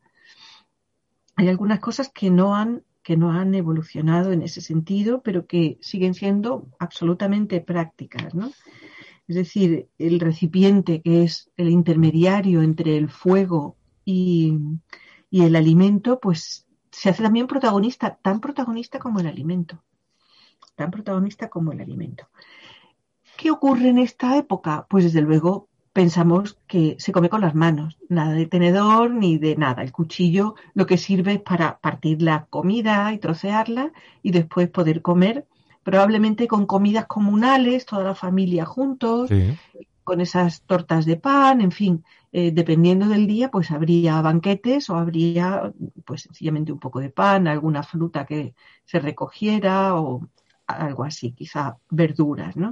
Hay 1.36 1.47
algunas 1.47 1.79
cosas 1.79 2.09
que 2.09 2.29
no 2.29 2.55
han 2.55 2.83
que 3.03 3.15
no 3.15 3.31
han 3.31 3.55
evolucionado 3.55 4.33
en 4.33 4.41
ese 4.41 4.59
sentido, 4.59 5.21
pero 5.21 5.47
que 5.47 5.77
siguen 5.79 6.13
siendo 6.13 6.67
absolutamente 6.77 7.62
prácticas, 7.62 8.36
¿no? 8.36 8.51
Es 9.29 9.36
decir, 9.38 9.88
el 9.97 10.19
recipiente 10.19 11.01
que 11.01 11.24
es 11.24 11.50
el 11.55 11.69
intermediario 11.69 12.62
entre 12.62 12.97
el 12.97 13.09
fuego 13.09 13.77
y, 14.03 14.57
y 15.31 15.43
el 15.43 15.55
alimento, 15.55 16.19
pues 16.19 16.66
se 16.97 17.09
hace 17.09 17.21
también 17.21 17.45
protagonista, 17.45 18.17
tan 18.23 18.39
protagonista 18.39 18.97
como 18.97 19.19
el 19.19 19.27
alimento, 19.27 19.83
tan 20.75 20.89
protagonista 20.89 21.47
como 21.47 21.71
el 21.71 21.79
alimento. 21.79 22.27
¿Qué 23.37 23.51
ocurre 23.51 23.89
en 23.89 23.99
esta 23.99 24.35
época? 24.35 24.87
Pues 24.89 25.03
desde 25.03 25.21
luego 25.21 25.67
pensamos 25.93 26.57
que 26.65 26.95
se 26.97 27.11
come 27.11 27.29
con 27.29 27.41
las 27.41 27.53
manos, 27.53 27.99
nada 28.09 28.31
de 28.33 28.47
tenedor 28.47 29.11
ni 29.11 29.37
de 29.37 29.55
nada. 29.55 29.83
El 29.83 29.91
cuchillo 29.91 30.55
lo 30.73 30.87
que 30.87 30.97
sirve 30.97 31.33
es 31.33 31.41
para 31.41 31.77
partir 31.77 32.23
la 32.23 32.47
comida 32.49 33.13
y 33.13 33.19
trocearla 33.19 33.91
y 34.23 34.31
después 34.31 34.67
poder 34.67 35.03
comer, 35.03 35.45
probablemente 35.83 36.47
con 36.47 36.65
comidas 36.65 37.05
comunales, 37.05 37.85
toda 37.85 38.05
la 38.05 38.15
familia 38.15 38.65
juntos, 38.65 39.29
Sí. 39.29 39.55
Con 40.07 40.17
esas 40.27 40.51
tortas 40.71 41.03
de 41.09 41.17
pan, 41.27 41.55
en 41.67 41.71
fin, 41.79 41.93
eh, 42.37 42.51
dependiendo 42.59 43.05
del 43.13 43.25
día, 43.33 43.47
pues 43.51 43.71
habría 43.71 44.21
banquetes 44.29 44.89
o 44.89 44.95
habría 44.97 45.45
pues 46.07 46.19
sencillamente 46.27 46.71
un 46.75 46.79
poco 46.85 46.99
de 47.05 47.09
pan, 47.21 47.47
alguna 47.47 47.83
fruta 47.91 48.25
que 48.29 48.41
se 48.85 48.99
recogiera 48.99 49.75
o 50.01 50.05
algo 50.67 51.03
así, 51.09 51.27
quizá 51.39 51.77
verduras, 52.01 52.55
¿no? 52.63 52.69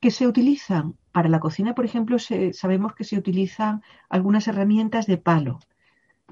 Que 0.00 0.10
se 0.10 0.26
utilizan 0.32 0.84
para 1.12 1.28
la 1.28 1.40
cocina, 1.40 1.74
por 1.74 1.84
ejemplo, 1.84 2.18
se- 2.18 2.52
sabemos 2.52 2.94
que 2.94 3.04
se 3.04 3.18
utilizan 3.18 3.82
algunas 4.08 4.46
herramientas 4.48 5.06
de 5.06 5.18
palo, 5.18 5.58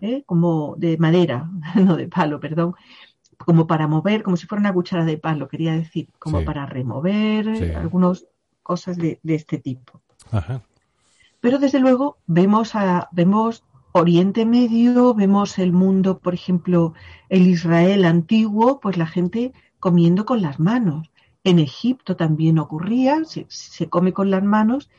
¿eh? 0.01 0.25
como 0.27 0.77
de 0.79 0.99
madera, 0.99 1.51
no 1.91 1.97
de 1.97 2.09
palo, 2.09 2.41
perdón, 2.41 2.75
como 3.39 3.67
para 3.67 3.89
mover, 3.89 4.23
como 4.25 4.37
si 4.39 4.47
fuera 4.49 4.61
una 4.61 4.75
cuchara 4.75 5.05
de 5.07 5.19
palo, 5.19 5.49
quería 5.49 5.75
decir, 5.75 6.09
como 6.19 6.39
Sí. 6.41 6.45
para 6.45 6.67
remover, 6.67 7.45
Sí. 7.59 7.65
algunas 7.83 8.27
cosas 8.71 8.97
de, 8.97 9.21
de 9.23 9.35
este 9.35 9.59
tipo. 9.59 10.03
Ajá. 10.33 10.63
Pero 11.41 11.59
desde 11.59 11.79
luego 11.79 12.19
vemos, 12.27 12.75
a, 12.75 13.09
vemos 13.13 13.63
Oriente 13.93 14.45
Medio, 14.45 15.15
vemos 15.15 15.59
el 15.59 15.73
mundo, 15.73 16.19
por 16.19 16.35
ejemplo, 16.35 16.93
el 17.29 17.47
Israel 17.47 18.05
antiguo, 18.05 18.81
pues 18.81 18.97
la 18.97 19.07
gente 19.07 19.53
comiendo 19.79 20.25
con 20.27 20.43
las 20.43 20.59
manos. 20.59 21.11
En 21.45 21.59
Egipto 21.61 22.17
también 22.17 22.59
ocurría, 22.59 23.25
se, 23.25 23.47
se 23.49 23.89
come 23.89 24.13
con 24.13 24.31
las 24.31 24.43
manos, 24.43 24.91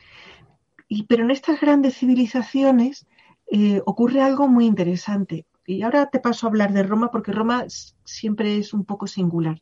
y, 0.88 1.02
pero 1.02 1.22
en 1.22 1.30
estas 1.30 1.60
grandes 1.60 1.98
civilizaciones 1.98 3.06
eh, 3.50 3.82
ocurre 3.84 4.22
algo 4.22 4.48
muy 4.48 4.64
interesante. 4.64 5.44
Y 5.68 5.82
ahora 5.82 6.06
te 6.06 6.18
paso 6.18 6.46
a 6.46 6.48
hablar 6.48 6.72
de 6.72 6.82
Roma 6.82 7.10
porque 7.10 7.30
Roma 7.30 7.66
siempre 8.04 8.56
es 8.56 8.72
un 8.72 8.86
poco 8.86 9.06
singular. 9.06 9.60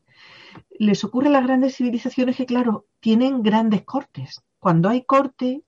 Les 0.79 1.03
ocurre 1.03 1.27
a 1.27 1.33
las 1.33 1.45
grandes 1.45 1.75
civilizaciones 1.75 2.37
que, 2.37 2.47
claro, 2.47 2.87
tienen 3.01 3.43
grandes 3.43 3.85
cortes. 3.85 4.41
Cuando 4.61 4.89
hay 4.89 5.05
corte, 5.05 5.65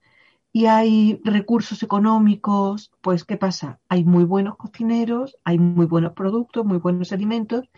y 0.52 0.66
hay 0.66 1.20
recursos 1.24 1.82
económicos, 1.82 2.90
pues 3.00 3.24
¿qué 3.24 3.36
pasa? 3.36 3.80
Hay 3.88 4.04
muy 4.04 4.24
buenos 4.24 4.56
cocineros, 4.56 5.36
hay 5.44 5.58
muy 5.58 5.86
buenos 5.86 6.12
productos, 6.14 6.64
muy 6.64 6.78
buenos 6.78 7.12
alimentos 7.12 7.68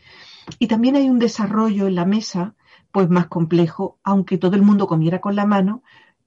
y 0.59 0.69
también 0.69 0.97
hay 0.97 1.09
un 1.09 1.19
desarrollo 1.19 1.87
en 1.88 1.95
la 1.95 2.05
mesa 2.05 2.55
pues 2.93 3.09
más 3.09 3.26
complejo, 3.26 3.99
aunque 4.05 4.38
todo 4.38 4.55
el 4.57 4.62
mundo 4.62 4.87
comiera 4.87 5.21
con 5.21 5.35
la 5.35 5.47
mano 5.47 5.83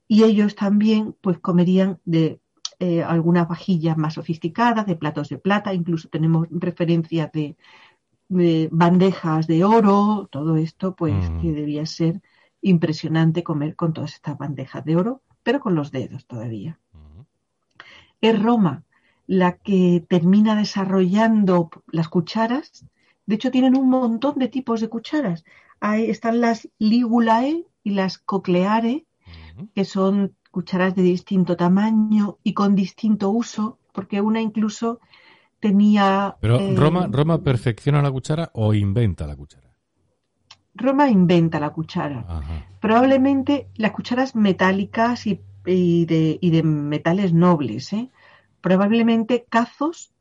y 0.06 0.24
ellos 0.24 0.54
también 0.54 1.16
pues 1.20 1.38
comerían 1.38 2.00
de 2.04 2.40
eh, 2.78 3.02
algunas 3.02 3.48
vajillas 3.48 3.96
más 3.96 4.14
sofisticadas, 4.14 4.86
de 4.86 4.96
platos 4.96 5.28
de 5.28 5.38
plata, 5.38 5.74
incluso 5.74 6.08
tenemos 6.08 6.48
referencias 6.50 7.30
de, 7.32 7.56
bandejas 8.70 9.46
de 9.46 9.64
oro, 9.64 10.28
todo 10.30 10.56
esto, 10.56 10.94
pues 10.94 11.30
Mm. 11.30 11.40
que 11.40 11.52
debía 11.52 11.86
ser 11.86 12.20
impresionante 12.62 13.42
comer 13.42 13.76
con 13.76 13.92
todas 13.92 14.14
estas 14.14 14.38
bandejas 14.38 14.84
de 14.84 14.96
oro, 14.96 15.22
pero 15.42 15.60
con 15.60 15.74
los 15.74 15.90
dedos 15.92 16.26
todavía. 16.26 16.78
Ujú. 16.92 17.26
Es 18.20 18.42
Roma 18.42 18.82
la 19.26 19.56
que 19.58 20.04
termina 20.08 20.56
desarrollando 20.56 21.70
las 21.86 22.08
cucharas. 22.08 22.86
De 23.26 23.36
hecho, 23.36 23.50
tienen 23.50 23.76
un 23.76 23.88
montón 23.88 24.38
de 24.38 24.48
tipos 24.48 24.80
de 24.80 24.88
cucharas. 24.88 25.44
Ahí 25.80 26.10
están 26.10 26.40
las 26.40 26.68
ligulae 26.78 27.66
y 27.82 27.90
las 27.90 28.18
cocleare, 28.18 29.06
Ujú. 29.56 29.68
que 29.74 29.84
son 29.84 30.34
cucharas 30.54 30.94
de 30.94 31.02
distinto 31.02 31.56
tamaño 31.56 32.38
y 32.44 32.54
con 32.54 32.76
distinto 32.76 33.30
uso, 33.30 33.78
porque 33.92 34.20
una 34.20 34.40
incluso 34.40 35.00
tenía... 35.58 36.36
Pero 36.40 36.60
eh, 36.60 36.76
Roma, 36.76 37.08
Roma 37.10 37.42
perfecciona 37.42 38.00
la 38.00 38.12
cuchara 38.12 38.50
o 38.54 38.72
inventa 38.72 39.26
la 39.26 39.34
cuchara. 39.34 39.70
Roma 40.76 41.10
inventa 41.10 41.58
la 41.58 41.70
cuchara. 41.70 42.24
Ajá. 42.28 42.66
Probablemente 42.80 43.68
las 43.74 43.90
cucharas 43.90 44.36
metálicas 44.36 45.26
y, 45.26 45.40
y 45.66 46.06
de, 46.06 46.38
y 46.40 46.50
de 46.50 46.62
metales 46.62 47.32
nobles, 47.32 47.92
¿eh? 47.92 48.10
Probablemente 48.60 49.46
cazos, 49.48 50.12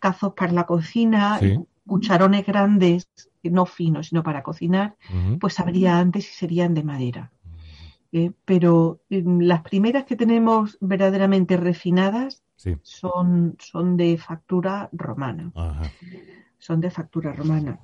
cazos 0.00 0.32
para 0.34 0.52
la 0.52 0.64
cocina, 0.66 1.38
Sí. 1.38 1.58
cucharones 1.86 2.44
grandes, 2.44 3.08
no 3.44 3.66
finos, 3.66 4.08
sino 4.08 4.24
para 4.24 4.42
cocinar, 4.42 4.96
pues 5.40 5.60
habría 5.60 5.98
antes 5.98 6.28
y 6.28 6.34
serían 6.34 6.74
de 6.74 6.82
madera. 6.82 7.30
¿Eh? 8.12 8.32
Pero 8.44 9.00
em, 9.10 9.40
las 9.40 9.62
primeras 9.62 10.04
que 10.04 10.16
tenemos 10.16 10.78
verdaderamente 10.80 11.56
refinadas 11.56 12.42
Sí. 12.56 12.74
son, 12.82 13.56
son 13.58 13.96
de 13.98 14.16
factura 14.16 14.88
romana 14.92 15.52
Ajá. 15.54 15.90
son 16.58 16.80
de 16.80 16.90
factura 16.90 17.32
romana. 17.32 17.78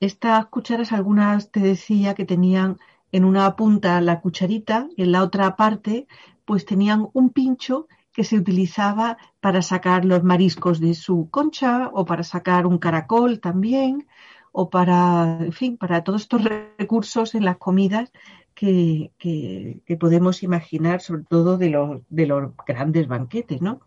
Estas 0.00 0.46
cucharas, 0.46 0.92
algunas 0.92 1.50
te 1.50 1.60
decía 1.60 2.14
que 2.14 2.24
tenían 2.24 2.78
en 3.12 3.24
una 3.24 3.54
punta 3.56 4.00
la 4.00 4.20
cucharita 4.20 4.88
y 4.96 5.02
en 5.02 5.12
la 5.12 5.22
otra 5.22 5.56
parte, 5.56 6.06
pues 6.44 6.64
tenían 6.64 7.08
un 7.12 7.30
pincho 7.30 7.86
que 8.12 8.24
se 8.24 8.36
utilizaba 8.36 9.18
para 9.40 9.60
sacar 9.62 10.04
los 10.04 10.22
mariscos 10.22 10.80
de 10.80 10.94
su 10.94 11.28
concha 11.30 11.90
o 11.92 12.04
para 12.04 12.22
sacar 12.22 12.66
un 12.66 12.78
caracol 12.78 13.40
también 13.40 14.06
o 14.52 14.70
para, 14.70 15.38
en 15.40 15.52
fin, 15.52 15.76
para 15.76 16.02
todos 16.02 16.22
estos 16.22 16.42
recursos 16.78 17.34
en 17.34 17.44
las 17.44 17.58
comidas 17.58 18.10
que, 18.56 19.12
que- 19.18 19.80
que 19.86 19.96
podemos 19.96 20.42
imaginar, 20.42 21.00
sobre 21.00 21.24
todo 21.24 21.58
de 21.58 21.70
los, 21.70 22.00
de 22.08 22.26
los 22.26 22.52
grandes 22.66 23.06
banquetes, 23.06 23.60
¿no? 23.62 23.80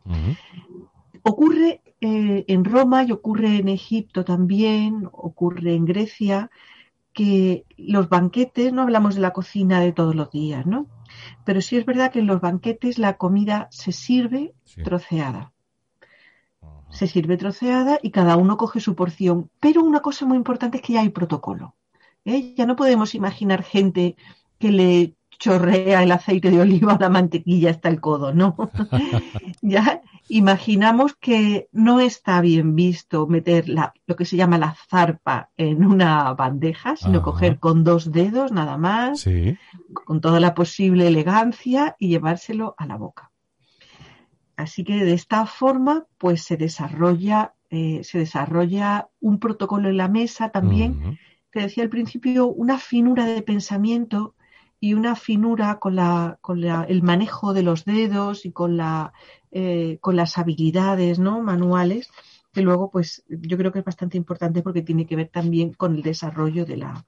Ocurre 1.24 1.82
eh, 2.02 2.46
en 2.48 2.64
Roma 2.64 3.04
y 3.04 3.12
ocurre 3.12 3.58
en 3.58 3.68
Egipto 3.68 4.24
también, 4.24 5.10
ocurre 5.12 5.74
en 5.76 5.86
Grecia, 5.86 6.50
que 7.14 7.66
los 7.78 8.08
banquetes, 8.08 8.72
no 8.72 8.84
hablamos 8.84 9.16
de 9.16 9.22
la 9.22 9.32
cocina 9.34 9.82
de 9.82 9.92
todos 9.92 10.16
los 10.16 10.30
días, 10.32 10.66
¿no? 10.66 10.88
Pero 11.44 11.60
sí 11.62 11.76
es 11.76 11.86
verdad 11.86 12.12
que 12.12 12.20
en 12.20 12.28
los 12.28 12.40
banquetes 12.40 12.98
la 13.00 13.18
comida 13.18 13.68
se 13.72 13.92
sirve 13.92 14.54
Sí. 14.64 14.84
troceada. 14.84 15.52
Ajá. 16.62 16.92
Se 16.92 17.08
sirve 17.08 17.36
troceada 17.38 18.00
y 18.02 18.12
cada 18.12 18.38
uno 18.38 18.56
coge 18.58 18.80
su 18.80 18.96
porción. 18.96 19.50
Pero 19.60 19.84
una 19.84 20.00
cosa 20.02 20.26
muy 20.26 20.38
importante 20.38 20.78
es 20.78 20.84
que 20.84 20.94
ya 20.94 21.02
hay 21.02 21.10
protocolo. 21.10 21.76
¿eh? 22.26 22.54
Ya 22.56 22.66
no 22.66 22.76
podemos 22.76 23.16
imaginar 23.16 23.64
gente 23.64 24.16
que 24.60 24.72
le 24.72 25.16
chorrea 25.40 26.04
el 26.04 26.12
aceite 26.12 26.52
de 26.52 26.60
oliva 26.60 26.94
a 26.94 27.00
la 27.00 27.10
mantequilla 27.10 27.72
hasta 27.72 27.88
el 27.90 28.02
codo, 28.02 28.34
¿no? 28.34 28.56
ya 29.62 30.02
imaginamos 30.28 31.16
que 31.16 31.70
no 31.72 32.02
está 32.02 32.42
bien 32.42 32.76
visto 32.76 33.26
meter 33.28 33.70
la- 33.70 33.94
lo 34.06 34.16
que 34.18 34.26
se 34.26 34.36
llama 34.36 34.58
la 34.58 34.76
zarpa 34.90 35.50
en 35.56 35.86
una 35.86 36.34
bandeja, 36.34 36.96
sino 36.98 37.20
Ajá. 37.20 37.26
coger 37.26 37.60
con 37.60 37.84
dos 37.86 38.12
dedos 38.12 38.52
nada 38.52 38.78
más, 38.78 39.22
Sí. 39.22 39.58
con 39.94 40.20
toda 40.20 40.40
la 40.40 40.54
posible 40.54 41.08
elegancia 41.08 41.96
y 42.00 42.10
llevárselo 42.10 42.76
a 42.78 42.86
la 42.86 42.98
boca. 42.98 43.32
Así 44.58 44.84
que 44.84 45.06
de 45.06 45.14
esta 45.14 45.46
forma, 45.46 46.06
pues 46.18 46.44
se 46.44 46.58
desarrolla, 46.58 47.54
eh, 47.70 48.04
se 48.04 48.20
desarrolla 48.20 49.08
un 49.22 49.40
protocolo 49.40 49.88
en 49.90 49.98
la 49.98 50.10
mesa 50.10 50.50
también 50.50 51.18
te 51.52 51.62
decía 51.62 51.84
al 51.84 51.90
principio, 51.90 52.46
una 52.48 52.78
finura 52.78 53.26
de 53.26 53.42
pensamiento 53.42 54.36
y 54.80 54.94
una 54.94 55.16
finura 55.16 55.80
con, 55.80 55.96
la, 55.96 56.38
con 56.42 56.62
la- 56.62 56.84
el 56.86 57.04
manejo 57.04 57.54
de 57.54 57.64
los 57.64 57.86
dedos 57.86 58.46
y 58.46 58.52
con, 58.52 58.78
la, 58.78 59.14
eh, 59.52 59.98
con 60.02 60.16
las 60.16 60.38
habilidades 60.38 61.20
¿no? 61.20 61.42
manuales, 61.42 62.10
que 62.54 62.62
luego 62.62 62.90
pues 62.92 63.24
yo 63.28 63.58
creo 63.58 63.72
que 63.72 63.80
es 63.80 63.86
bastante 63.86 64.18
importante 64.18 64.62
porque 64.62 64.82
tiene 64.82 65.06
que 65.06 65.16
ver 65.16 65.28
también 65.30 65.74
con 65.74 65.96
el 65.96 66.02
desarrollo 66.02 66.66
de 66.66 66.78
la, 66.78 67.06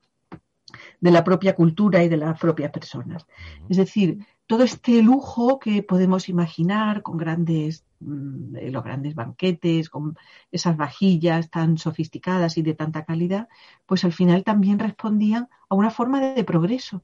de 0.99 1.11
la 1.11 1.23
propia 1.23 1.55
cultura 1.55 2.03
y 2.03 2.09
de 2.09 2.17
las 2.17 2.39
propias 2.39 2.71
personas. 2.71 3.25
Es 3.69 3.77
decir, 3.77 4.25
todo 4.47 4.63
este 4.63 5.01
lujo 5.01 5.59
que 5.59 5.81
podemos 5.83 6.29
imaginar 6.29 7.01
con 7.03 7.17
grandes, 7.17 7.85
mm, 7.99 8.55
eh, 8.57 8.71
los 8.71 8.83
grandes 8.83 9.15
banquetes, 9.15 9.89
con 9.89 10.17
esas 10.51 10.77
vajillas 10.77 11.49
tan 11.49 11.77
sofisticadas 11.77 12.57
y 12.57 12.61
de 12.61 12.73
tanta 12.75 13.05
calidad, 13.05 13.47
pues 13.85 14.03
al 14.03 14.13
final 14.13 14.43
también 14.43 14.79
respondían 14.79 15.47
a 15.69 15.75
una 15.75 15.89
forma 15.89 16.19
de, 16.21 16.33
de 16.33 16.43
progreso. 16.43 17.01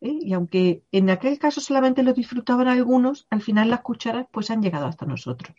¿Eh? 0.00 0.18
Y 0.20 0.32
aunque 0.32 0.82
en 0.92 1.10
aquel 1.10 1.38
caso 1.38 1.60
solamente 1.60 2.02
lo 2.02 2.12
disfrutaban 2.12 2.68
algunos, 2.68 3.26
al 3.30 3.42
final 3.42 3.70
las 3.70 3.80
cucharas 3.80 4.26
pues 4.30 4.50
han 4.50 4.62
llegado 4.62 4.86
hasta 4.86 5.06
nosotros. 5.06 5.56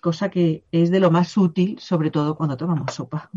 Cosa 0.00 0.30
que 0.30 0.64
es 0.72 0.90
de 0.90 1.00
lo 1.00 1.10
más 1.10 1.36
útil, 1.36 1.78
sobre 1.78 2.10
todo 2.10 2.36
cuando 2.36 2.56
tomamos 2.56 2.92
sopa. 2.94 3.30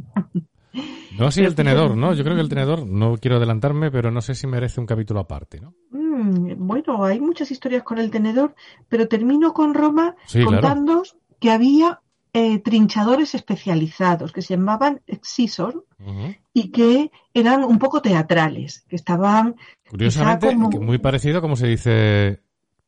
No 1.17 1.27
así 1.27 1.39
Pero 1.39 1.49
el 1.49 1.55
tenedor, 1.55 1.95
¿no? 1.95 2.13
Yo 2.13 2.23
creo 2.23 2.35
que 2.35 2.41
el 2.41 2.49
tenedor, 2.55 2.85
no 2.87 3.17
quiero 3.17 3.37
adelantarme, 3.37 3.91
pero 3.91 4.11
no 4.11 4.21
sé 4.21 4.35
si 4.35 4.47
merece 4.47 4.81
un 4.81 4.87
capítulo 4.87 5.19
aparte, 5.21 5.61
¿no? 5.61 5.73
Mm, 5.91 6.55
bueno, 6.57 7.05
hay 7.05 7.21
muchas 7.21 7.51
historias 7.51 7.83
con 7.83 7.99
el 7.99 8.11
tenedor, 8.11 8.55
pero 8.89 9.07
termino 9.07 9.53
con 9.53 9.73
Roma 9.73 10.15
Sí, 10.25 10.39
claro. 10.39 10.61
contándoos 10.61 11.17
que 11.39 11.51
había 11.51 12.01
eh, 12.37 12.59
trinchadores 12.59 13.33
especializados 13.33 14.33
que 14.33 14.41
se 14.41 14.55
llamaban 14.57 15.01
excisor 15.07 15.85
Ujú. 15.99 16.35
y 16.53 16.71
que 16.71 17.09
eran 17.33 17.63
un 17.63 17.79
poco 17.79 18.01
teatrales, 18.01 18.83
que 18.89 18.97
estaban, 18.97 19.55
Curiosamente, 19.89 20.47
como- 20.53 20.69
muy 20.81 20.97
parecido 20.97 21.37
a 21.37 21.41
como 21.41 21.55
se 21.55 21.67
dice 21.67 22.41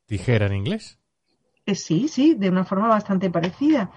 tijera 0.06 0.48
en 0.48 0.56
inglés. 0.56 1.00
eh, 1.66 1.76
sí, 1.76 2.08
sí, 2.08 2.34
de 2.36 2.50
una 2.50 2.64
forma 2.66 2.88
bastante 2.88 3.30
parecida. 3.30 3.90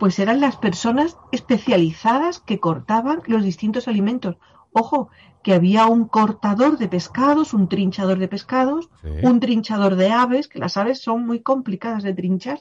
Pues 0.00 0.18
eran 0.18 0.40
las 0.40 0.56
personas 0.56 1.16
especializadas 1.32 2.40
que 2.40 2.58
cortaban 2.60 3.20
los 3.26 3.42
distintos 3.44 3.88
alimentos. 3.88 4.36
Ojo, 4.72 5.08
que 5.42 5.54
había 5.54 5.86
un 5.86 6.06
cortador 6.08 6.78
de 6.78 6.88
pescados, 6.88 7.54
un 7.54 7.68
trinchador 7.68 8.18
de 8.18 8.28
pescados, 8.28 8.90
Sí. 9.02 9.08
un 9.22 9.38
trinchador 9.40 9.94
de 9.96 10.10
aves, 10.12 10.48
que 10.48 10.58
las 10.58 10.76
aves 10.76 11.00
son 11.00 11.26
muy 11.26 11.40
complicadas 11.40 12.02
de 12.02 12.12
trinchar, 12.12 12.60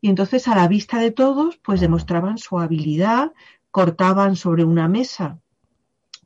y 0.00 0.08
entonces 0.08 0.48
a 0.48 0.54
la 0.54 0.68
vista 0.68 0.98
de 0.98 1.10
todos, 1.10 1.58
pues 1.58 1.80
demostraban 1.80 2.38
su 2.38 2.58
habilidad, 2.58 3.32
cortaban 3.70 4.36
sobre 4.36 4.64
una 4.64 4.88
mesa, 4.88 5.38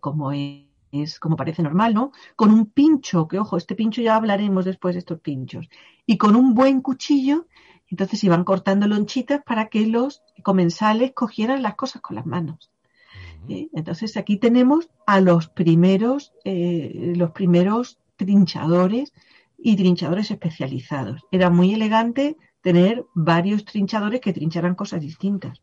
como 0.01 0.33
es, 0.33 1.19
como 1.19 1.37
parece 1.37 1.63
normal, 1.63 1.95
¿no? 1.95 2.13
Con 2.37 2.53
un 2.53 2.67
pincho, 2.67 3.27
que 3.27 3.39
ojo, 3.39 3.57
este 3.57 3.75
pincho 3.75 4.01
ya 4.01 4.17
hablaremos 4.17 4.65
después 4.65 4.95
de 4.95 5.01
estos 5.01 5.21
pinchos, 5.21 5.69
y 6.07 6.17
con 6.19 6.37
un 6.37 6.55
buen 6.55 6.81
cuchillo, 6.83 7.47
entonces 7.89 8.23
iban 8.25 8.45
cortando 8.45 8.87
lonchitas 8.87 9.43
para 9.45 9.69
que 9.69 9.87
los 9.87 10.23
comensales 10.43 11.13
cogieran 11.13 11.63
las 11.63 11.75
cosas 11.75 12.01
con 12.01 12.17
las 12.17 12.27
manos. 12.27 12.71
¿eh? 13.49 13.69
Entonces 13.73 14.17
aquí 14.17 14.37
tenemos 14.37 14.89
a 15.07 15.21
los 15.21 15.49
primeros, 15.49 16.33
eh, 16.45 17.13
los 17.17 17.33
primeros 17.33 17.99
trinchadores 18.17 19.13
y 19.59 19.77
trinchadores 19.77 20.31
especializados. 20.31 21.23
Era 21.31 21.51
muy 21.51 21.75
elegante 21.75 22.37
tener 22.64 23.05
varios 23.12 23.66
trinchadores 23.66 24.22
que 24.22 24.33
trincharan 24.33 24.74
cosas 24.74 25.03
distintas. 25.03 25.61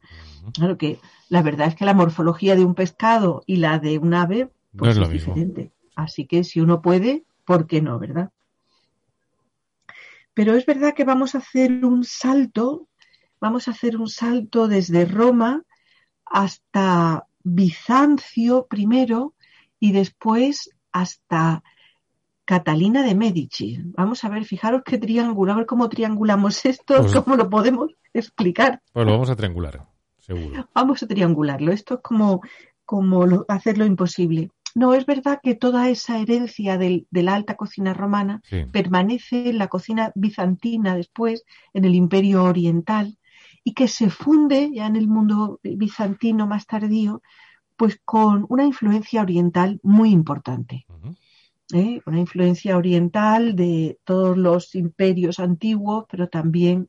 Claro 0.53 0.77
que 0.77 0.99
la 1.29 1.41
verdad 1.41 1.67
es 1.67 1.75
que 1.75 1.83
la 1.83 1.95
morfología 1.95 2.55
de 2.55 2.63
un 2.63 2.75
pescado 2.75 3.41
y 3.47 3.55
la 3.55 3.79
de 3.79 3.97
un 3.97 4.13
ave 4.13 4.51
No 4.71 4.77
pues 4.77 4.95
es 4.95 5.01
es 5.01 5.09
diferente. 5.09 5.71
Así 5.95 6.27
que 6.27 6.43
si 6.43 6.61
uno 6.61 6.83
puede, 6.83 7.25
¿por 7.43 7.65
qué 7.65 7.81
no, 7.81 7.97
verdad? 7.97 8.29
Pero 10.35 10.53
es 10.53 10.67
verdad 10.67 10.93
que 10.93 11.03
vamos 11.03 11.33
a 11.33 11.39
hacer 11.39 11.83
un 11.83 12.03
salto, 12.03 12.87
vamos 13.39 13.67
a 13.67 13.71
hacer 13.71 13.97
un 13.97 14.07
salto 14.07 14.67
desde 14.67 15.05
Roma 15.05 15.63
hasta 16.23 17.25
Bizancio 17.43 18.67
primero 18.69 19.33
y 19.79 19.91
después 19.91 20.69
hasta 20.91 21.63
Catalina 22.55 23.01
de 23.01 23.15
Medici. 23.15 23.79
Vamos 23.95 24.25
a 24.25 24.29
ver, 24.29 24.43
fijaros 24.43 24.81
qué 24.83 24.97
triángulo, 24.97 25.53
a 25.53 25.55
ver 25.55 25.65
cómo 25.65 25.87
triangulamos 25.87 26.65
esto, 26.65 26.97
Pues- 26.97 27.15
cómo 27.15 27.37
lo 27.37 27.49
podemos 27.49 27.91
explicar. 28.13 28.81
Pues 28.91 29.05
lo 29.05 29.13
vamos 29.13 29.29
a 29.29 29.37
triangular, 29.37 29.85
seguro. 30.19 30.67
Vamos 30.75 31.01
a 31.01 31.07
triangularlo. 31.07 31.71
Esto 31.71 31.93
es 31.95 31.99
como, 32.01 32.41
como 32.83 33.25
lo- 33.25 33.45
hacer 33.47 33.77
lo 33.77 33.85
imposible. 33.85 34.49
no, 34.73 34.93
es 34.93 35.05
verdad 35.05 35.39
que 35.43 35.53
toda 35.55 35.89
esa 35.89 36.17
herencia 36.19 36.77
del- 36.77 37.05
de 37.11 37.23
la 37.23 37.35
alta 37.35 37.55
cocina 37.55 37.93
romana 37.93 38.41
Sí. 38.45 38.63
permanece 38.71 39.49
en 39.49 39.57
la 39.57 39.67
cocina 39.67 40.13
bizantina 40.15 40.95
después, 40.95 41.43
en 41.73 41.83
el 41.83 41.93
imperio 41.93 42.43
oriental, 42.45 43.17
y 43.65 43.73
que 43.73 43.89
se 43.89 44.09
funde 44.09 44.71
ya 44.73 44.87
en 44.87 44.95
el 44.95 45.07
mundo 45.09 45.59
bizantino 45.61 46.47
más 46.47 46.65
tardío, 46.67 47.21
pues 47.75 47.99
con 48.05 48.45
una 48.47 48.63
influencia 48.65 49.21
oriental 49.21 49.79
muy 49.83 50.09
importante. 50.11 50.85
¿Eh? 51.73 52.01
Una 52.05 52.19
influencia 52.19 52.77
oriental 52.77 53.55
de 53.55 53.99
todos 54.03 54.37
los 54.37 54.75
imperios 54.75 55.39
antiguos, 55.39 56.05
pero 56.09 56.27
también 56.27 56.87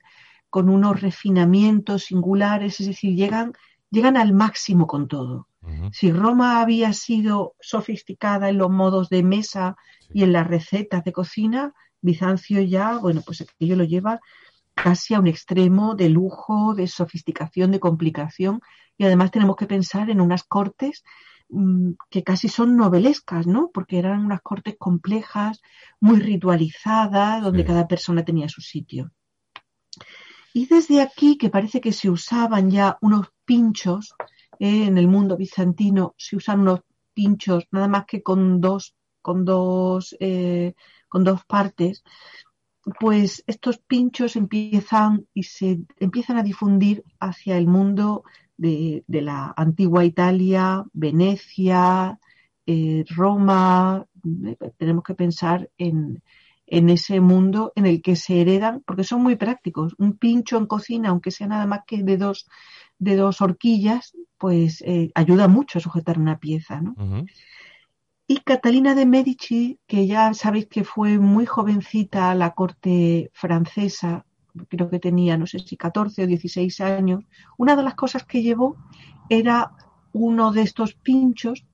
con 0.51 0.69
unos 0.69 1.01
refinamientos 1.01 2.05
singulares, 2.05 2.81
es 2.81 2.89
decir, 2.89 3.15
llegan, 3.15 3.53
llegan 3.91 4.17
al 4.17 4.33
máximo 4.33 4.87
con 4.87 5.09
todo. 5.09 5.49
Si 5.93 6.11
Roma 6.11 6.61
había 6.61 6.93
sido 6.93 7.55
sofisticada 7.61 8.49
en 8.49 8.59
los 8.59 8.69
modos 8.69 9.09
de 9.09 9.23
mesa 9.23 9.77
y 10.13 10.25
en 10.25 10.33
las 10.33 10.47
recetas 10.47 11.05
de 11.05 11.13
cocina, 11.13 11.73
Bizancio 12.01 12.61
ya, 12.63 12.99
bueno, 12.99 13.23
pues 13.25 13.43
aquello 13.43 13.77
lo 13.77 13.85
lleva 13.85 14.21
casi 14.75 15.15
a 15.15 15.21
un 15.21 15.29
extremo 15.29 15.95
de 15.95 16.09
lujo, 16.09 16.75
de 16.75 16.89
sofisticación, 16.89 17.71
de 17.71 17.81
complicación. 17.81 18.61
Y 18.99 19.05
además 19.05 19.31
tenemos 19.31 19.57
que 19.57 19.67
pensar 19.67 20.11
en 20.11 20.21
unas 20.21 20.43
cortes 20.43 21.05
que 22.11 22.23
casi 22.23 22.49
son 22.49 22.77
novelescas, 22.77 23.47
¿no? 23.47 23.71
Porque 23.73 23.99
eran 23.99 24.25
unas 24.25 24.41
cortes 24.43 24.77
complejas, 24.79 25.61
muy 26.01 26.19
ritualizadas, 26.19 27.43
donde 27.43 27.63
Sí. 27.63 27.67
cada 27.67 27.87
persona 27.87 28.25
tenía 28.25 28.49
su 28.49 28.61
sitio. 28.61 29.11
Y 30.55 30.67
desde 30.67 31.01
aquí, 31.01 31.37
que 31.39 31.51
parece 31.51 31.81
que 31.81 31.93
se 31.93 32.11
usaban 32.11 32.71
ya 32.71 32.99
unos 33.01 33.29
pinchos, 33.45 34.15
eh, 34.59 34.85
en 34.87 34.99
el 34.99 35.09
mundo 35.09 35.37
bizantino 35.37 36.15
se 36.17 36.37
usan 36.37 36.61
unos 36.61 36.81
pinchos 37.15 37.67
nada 37.71 37.89
más 37.89 38.05
que 38.07 38.23
con 38.23 38.61
dos, 38.61 38.95
con 39.21 39.45
dos, 39.45 40.17
eh, 40.21 40.75
con 41.09 41.25
dos 41.25 41.45
partes, 41.47 42.03
pues 42.99 43.45
estos 43.47 43.79
pinchos 43.79 44.37
empiezan 44.37 45.27
y 45.33 45.45
se 45.45 45.81
empiezan 46.01 46.37
a 46.39 46.43
difundir 46.43 47.05
hacia 47.21 47.57
el 47.57 47.67
mundo 47.67 48.25
de, 48.57 49.05
de 49.07 49.23
la 49.23 49.53
antigua 49.57 50.05
Italia, 50.05 50.85
Venecia, 50.93 52.19
eh, 52.67 53.05
Roma. 53.09 54.07
eh, 54.47 54.57
Tenemos 54.79 55.03
que 55.05 55.15
pensar 55.15 55.71
en, 55.79 56.23
en 56.67 56.89
ese 56.91 57.21
mundo 57.21 57.73
en 57.75 57.87
el 57.87 58.01
que 58.03 58.17
se 58.17 58.41
heredan, 58.41 58.83
porque 58.87 59.05
son 59.05 59.23
muy 59.23 59.37
prácticos. 59.37 59.95
Un 59.99 60.17
pincho 60.17 60.57
en 60.59 60.67
cocina, 60.67 61.09
aunque 61.11 61.31
sea 61.31 61.47
nada 61.47 61.67
más 61.67 61.81
que 61.87 62.03
de 62.03 62.17
dos, 62.17 62.47
de 62.99 63.17
dos 63.17 63.41
horquillas, 63.41 64.13
pues 64.39 64.83
eh, 64.83 65.11
ayuda 65.15 65.49
mucho 65.49 65.79
a 65.79 65.83
sujetar 65.83 66.19
una 66.19 66.39
pieza, 66.39 66.81
¿no? 66.81 66.95
Y 68.27 68.39
Catalina 68.39 68.95
de 68.95 69.05
Medici, 69.05 69.79
que 69.87 70.07
ya 70.07 70.33
sabéis 70.33 70.67
que 70.69 70.85
fue 70.85 71.19
muy 71.19 71.45
jovencita 71.45 72.31
a 72.31 72.35
la 72.35 72.53
corte 72.53 73.31
francesa, 73.35 74.25
creo 74.69 74.91
que 74.91 74.99
tenía, 74.99 75.37
no 75.37 75.47
sé 75.47 75.59
si 75.61 75.77
14 75.77 76.25
o 76.25 76.27
16 76.27 76.81
años, 76.81 77.25
una 77.59 77.77
de 77.77 77.83
las 77.83 77.95
cosas 77.95 78.25
que 78.25 78.43
llevó 78.43 78.77
era 79.29 79.73
uno 80.13 80.53
de 80.53 80.63
estos 80.63 80.95
pinchos, 80.95 81.65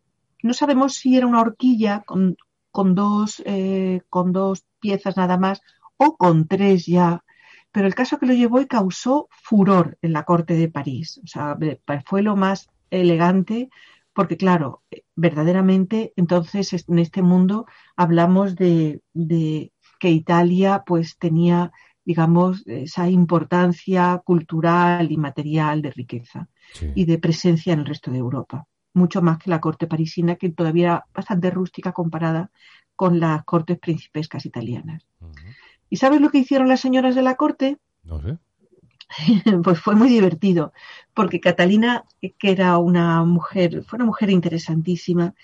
no 0.43 0.55
sabemos 0.55 0.95
si 0.95 1.17
era 1.17 1.27
una 1.27 1.41
horquilla 1.41 2.03
con, 2.07 2.37
con 2.71 2.95
dos, 2.95 3.43
eh, 3.45 4.03
con 4.09 4.33
dos 4.33 4.65
piezas 4.81 5.17
nada 5.17 5.39
más 5.39 5.61
o 5.97 6.17
con 6.17 6.47
tres 6.47 6.87
ya, 6.87 7.25
pero 7.73 7.87
el 7.87 7.95
caso 7.95 8.19
que 8.19 8.27
lo 8.27 8.35
llevó 8.35 8.61
y 8.61 8.67
causó 8.67 9.29
furor 9.31 9.99
en 10.03 10.13
la 10.13 10.25
corte 10.25 10.55
de 10.55 10.69
París. 10.69 11.21
O 11.25 11.27
sea, 11.27 11.57
fue 12.07 12.23
lo 12.23 12.37
más 12.37 12.69
elegante 12.91 13.69
porque 14.19 14.37
claro, 14.37 14.83
verdaderamente 15.15 16.13
entonces 16.17 16.85
en 16.89 16.99
este 16.99 17.23
mundo 17.23 17.67
hablamos 17.97 18.57
de, 18.57 19.01
de, 19.13 19.73
que 20.01 20.11
Italia 20.11 20.83
pues 20.87 21.19
tenía, 21.19 21.71
digamos, 22.09 22.67
esa 22.67 23.07
importancia 23.11 24.23
cultural 24.25 25.13
y 25.13 25.19
material 25.19 25.83
de 25.83 25.91
riqueza 25.91 26.49
Sí. 26.73 26.91
y 26.95 27.05
de 27.05 27.19
presencia 27.19 27.75
en 27.75 27.81
el 27.81 27.85
resto 27.85 28.11
de 28.11 28.17
Europa, 28.17 28.67
mucho 28.95 29.21
más 29.21 29.37
que 29.37 29.51
la 29.51 29.61
corte 29.61 29.87
parisina 29.87 30.37
que 30.37 30.49
todavía 30.49 30.85
era 30.85 31.07
bastante 31.13 31.51
rústica 31.51 31.93
comparada 31.93 32.51
con 32.97 33.21
las 33.21 33.45
cortes 33.45 33.79
principescas 33.79 34.47
italianas. 34.47 35.07
¿Y 35.91 35.97
sabes 35.97 36.23
lo 36.23 36.31
que 36.31 36.39
hicieron 36.39 36.67
las 36.69 36.81
señoras 36.81 37.15
de 37.15 37.21
la 37.21 37.35
corte? 37.35 37.77
No 38.05 38.23
sé. 38.23 38.39
pues 39.63 39.79
fue 39.79 39.95
muy 39.95 40.09
divertido, 40.09 40.73
porque 41.13 41.41
Catalina, 41.41 42.07
que 42.23 42.51
era 42.51 42.79
una 42.79 43.23
mujer, 43.25 43.85
fue 43.85 43.99
una 43.99 44.07
mujer 44.07 44.31
interesantísima, 44.31 45.35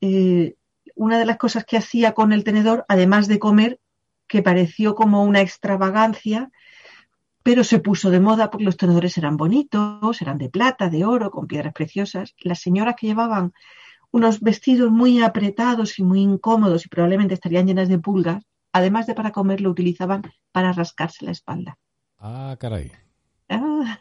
eh, 0.00 0.56
una 0.96 1.20
de 1.20 1.26
las 1.26 1.36
cosas 1.36 1.64
que 1.64 1.76
hacía 1.76 2.14
con 2.14 2.32
el 2.32 2.42
tenedor, 2.42 2.84
además 2.88 3.28
de 3.28 3.38
comer, 3.38 3.78
que 4.34 4.42
pareció 4.42 4.96
como 4.96 5.22
una 5.22 5.42
extravagancia, 5.42 6.50
pero 7.44 7.62
se 7.62 7.78
puso 7.78 8.10
de 8.10 8.18
moda 8.18 8.50
porque 8.50 8.64
los 8.64 8.76
tenedores 8.76 9.16
eran 9.16 9.36
bonitos, 9.36 10.20
eran 10.20 10.38
de 10.38 10.48
plata, 10.48 10.90
de 10.90 11.04
oro, 11.04 11.30
con 11.30 11.46
piedras 11.46 11.72
preciosas. 11.72 12.34
Las 12.42 12.58
señoras 12.58 12.96
que 12.98 13.06
llevaban 13.06 13.52
unos 14.10 14.40
vestidos 14.40 14.90
muy 14.90 15.22
apretados 15.22 16.00
y 16.00 16.02
muy 16.02 16.20
incómodos 16.20 16.84
y 16.84 16.88
probablemente 16.88 17.34
estarían 17.34 17.68
llenas 17.68 17.88
de 17.88 18.00
pulgas, 18.00 18.42
además 18.72 19.06
de 19.06 19.14
para 19.14 19.30
comer, 19.30 19.60
lo 19.60 19.70
utilizaban 19.70 20.22
para 20.50 20.72
rascarse 20.72 21.24
la 21.24 21.30
espalda. 21.30 21.78
Ah, 22.18 22.56
caray. 22.58 22.90
Ah. 23.48 24.00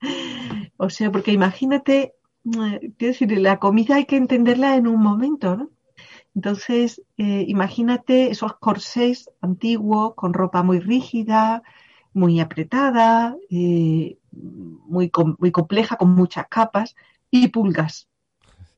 o 0.76 0.88
sea, 0.88 1.10
porque 1.10 1.32
imagínate, 1.32 2.14
eh, 2.44 2.92
quiero 2.96 3.12
decir, 3.12 3.36
la 3.40 3.58
comida 3.58 3.96
hay 3.96 4.04
que 4.04 4.18
entenderla 4.18 4.76
en 4.76 4.86
un 4.86 5.02
momento, 5.02 5.56
¿no? 5.56 5.70
Entonces, 6.34 7.02
eh, 7.16 7.44
imagínate 7.48 8.30
esos 8.30 8.56
corsés 8.58 9.30
antiguos 9.40 10.14
con 10.14 10.34
ropa 10.34 10.62
muy 10.62 10.78
rígida, 10.78 11.62
muy 12.12 12.40
apretada, 12.40 13.36
eh, 13.50 14.18
muy, 14.30 15.10
muy 15.38 15.52
compleja, 15.52 15.96
con 15.96 16.10
muchas 16.14 16.46
capas 16.48 16.94
y 17.30 17.48
pulgas. 17.48 18.08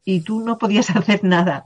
Y 0.05 0.21
tú 0.23 0.41
no 0.41 0.59
podías 0.59 0.91
hacer 0.97 1.25
nada. 1.25 1.65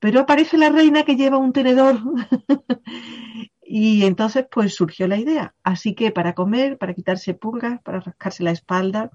Pero 0.00 0.20
aparece 0.20 0.58
la 0.58 0.70
reina 0.70 1.04
que 1.04 1.16
lleva 1.16 1.38
un 1.38 1.52
tenedor 1.52 2.00
y 3.62 4.04
entonces 4.04 4.46
pues 4.50 4.74
surgió 4.74 5.08
la 5.08 5.18
idea. 5.18 5.54
Así 5.62 5.94
que 5.94 6.10
para 6.12 6.34
comer, 6.34 6.78
para 6.78 6.94
quitarse 6.94 7.34
pulgas, 7.34 7.80
para 7.82 8.00
rascarse 8.00 8.44
la 8.44 8.52
espalda, 8.52 9.10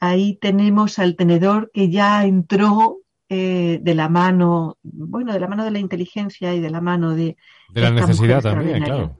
ahí 0.00 0.36
tenemos 0.36 0.98
al 0.98 1.16
tenedor 1.16 1.70
que 1.72 1.88
ya 1.90 2.24
entró 2.24 3.01
eh, 3.34 3.78
de 3.80 3.94
la 3.94 4.10
mano, 4.10 4.76
bueno, 4.82 5.32
de 5.32 5.40
la 5.40 5.48
mano 5.48 5.64
de 5.64 5.70
la 5.70 5.78
inteligencia 5.78 6.54
y 6.54 6.60
de 6.60 6.68
la 6.68 6.82
mano 6.82 7.14
de... 7.14 7.38
De 7.70 7.80
la 7.80 7.90
necesidad 7.90 8.42
también, 8.42 8.82
claro. 8.82 9.18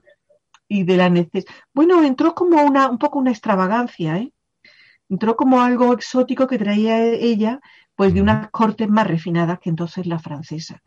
Y 0.67 0.83
de 0.83 0.97
la 0.97 1.09
necesidad. 1.09 1.51
Bueno, 1.73 2.03
entró 2.03 2.35
como 2.35 2.61
una, 2.63 2.89
un 2.89 2.99
poco 2.99 3.17
una 3.17 3.31
extravagancia, 3.31 4.17
¿eh? 4.17 4.31
Entró 5.09 5.35
como 5.35 5.61
algo 5.61 5.93
exótico 5.93 6.45
que 6.45 6.59
traía 6.59 7.03
ella, 7.03 7.59
pues 7.95 8.13
de 8.13 8.21
unas 8.21 8.51
cortes 8.51 8.87
más 8.87 9.07
refinadas 9.07 9.59
que 9.59 9.69
entonces 9.71 10.05
la 10.05 10.19
francesa 10.19 10.81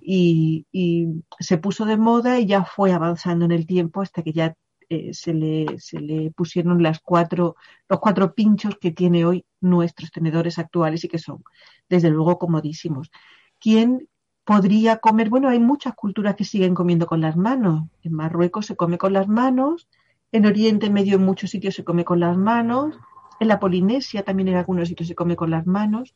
y, 0.00 0.66
y 0.72 1.08
se 1.38 1.58
puso 1.58 1.84
de 1.84 1.96
moda 1.96 2.40
y 2.40 2.46
ya 2.46 2.64
fue 2.64 2.92
avanzando 2.92 3.44
en 3.44 3.52
el 3.52 3.66
tiempo 3.66 4.02
hasta 4.02 4.22
que 4.22 4.32
ya 4.32 4.54
eh, 4.92 5.14
se, 5.14 5.32
le, 5.32 5.78
se 5.78 5.98
le 6.00 6.30
pusieron 6.32 6.82
las 6.82 7.00
cuatro, 7.00 7.56
los 7.88 7.98
cuatro 7.98 8.34
pinchos 8.34 8.76
que 8.78 8.90
tiene 8.90 9.24
hoy 9.24 9.46
nuestros 9.62 10.10
tenedores 10.10 10.58
actuales 10.58 11.02
y 11.02 11.08
que 11.08 11.18
son, 11.18 11.42
desde 11.88 12.10
luego, 12.10 12.38
comodísimos. 12.38 13.10
¿Quién 13.58 14.06
podría 14.44 14.98
comer? 14.98 15.30
Bueno, 15.30 15.48
hay 15.48 15.60
muchas 15.60 15.94
culturas 15.94 16.36
que 16.36 16.44
siguen 16.44 16.74
comiendo 16.74 17.06
con 17.06 17.22
las 17.22 17.38
manos. 17.38 17.84
En 18.02 18.12
Marruecos 18.12 18.66
se 18.66 18.76
come 18.76 18.98
con 18.98 19.14
las 19.14 19.28
manos, 19.28 19.88
en 20.30 20.44
Oriente 20.44 20.90
Medio 20.90 21.16
en 21.16 21.24
muchos 21.24 21.48
sitios 21.48 21.74
se 21.74 21.84
come 21.84 22.04
con 22.04 22.20
las 22.20 22.36
manos, 22.36 22.94
en 23.40 23.48
la 23.48 23.58
Polinesia 23.58 24.24
también 24.24 24.48
en 24.48 24.56
algunos 24.56 24.88
sitios 24.88 25.08
se 25.08 25.14
come 25.14 25.36
con 25.36 25.50
las 25.50 25.66
manos. 25.66 26.14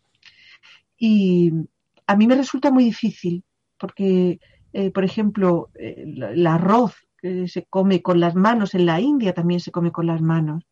Y 0.99 1.51
a 2.07 2.15
mí 2.15 2.27
me 2.27 2.37
resulta 2.37 2.71
muy 2.71 2.85
difícil 2.85 3.43
porque, 3.79 4.39
eh, 4.75 4.91
por 4.91 5.05
ejemplo, 5.05 5.71
eh, 5.77 6.05
el 6.05 6.47
arroz 6.47 7.06
que 7.21 7.49
se 7.49 7.65
come 7.67 8.03
con 8.03 8.21
las 8.21 8.35
manos, 8.35 8.75
en 8.75 8.87
la 8.87 9.01
India 9.01 9.33
también 9.35 9.61
se 9.61 9.71
come 9.73 9.93
con 9.93 10.07
las 10.07 10.21
manos. 10.21 10.65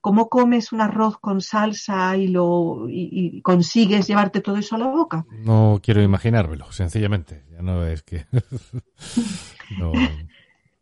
¿Cómo 0.00 0.28
comes 0.28 0.72
un 0.72 0.80
arroz 0.80 1.18
con 1.20 1.40
salsa 1.40 2.16
y, 2.16 2.26
lo, 2.26 2.88
y, 2.88 3.36
y 3.36 3.40
consigues 3.42 4.08
llevarte 4.08 4.40
todo 4.40 4.56
eso 4.56 4.74
a 4.74 4.78
la 4.78 4.88
boca? 4.88 5.24
No 5.30 5.78
quiero 5.80 6.02
imaginármelo, 6.02 6.72
sencillamente. 6.72 7.44
Ya 7.52 7.62
no 7.62 7.86
es 7.86 8.02
que. 8.02 8.26
no. 9.78 9.92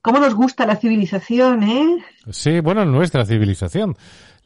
¿Cómo 0.03 0.19
nos 0.21 0.35
gusta 0.35 0.65
la 0.65 0.77
civilización, 0.77 1.63
eh? 1.65 1.99
Sí, 2.31 2.61
bueno, 2.61 2.87
nuestra 2.87 3.27
civilización. 3.27 3.97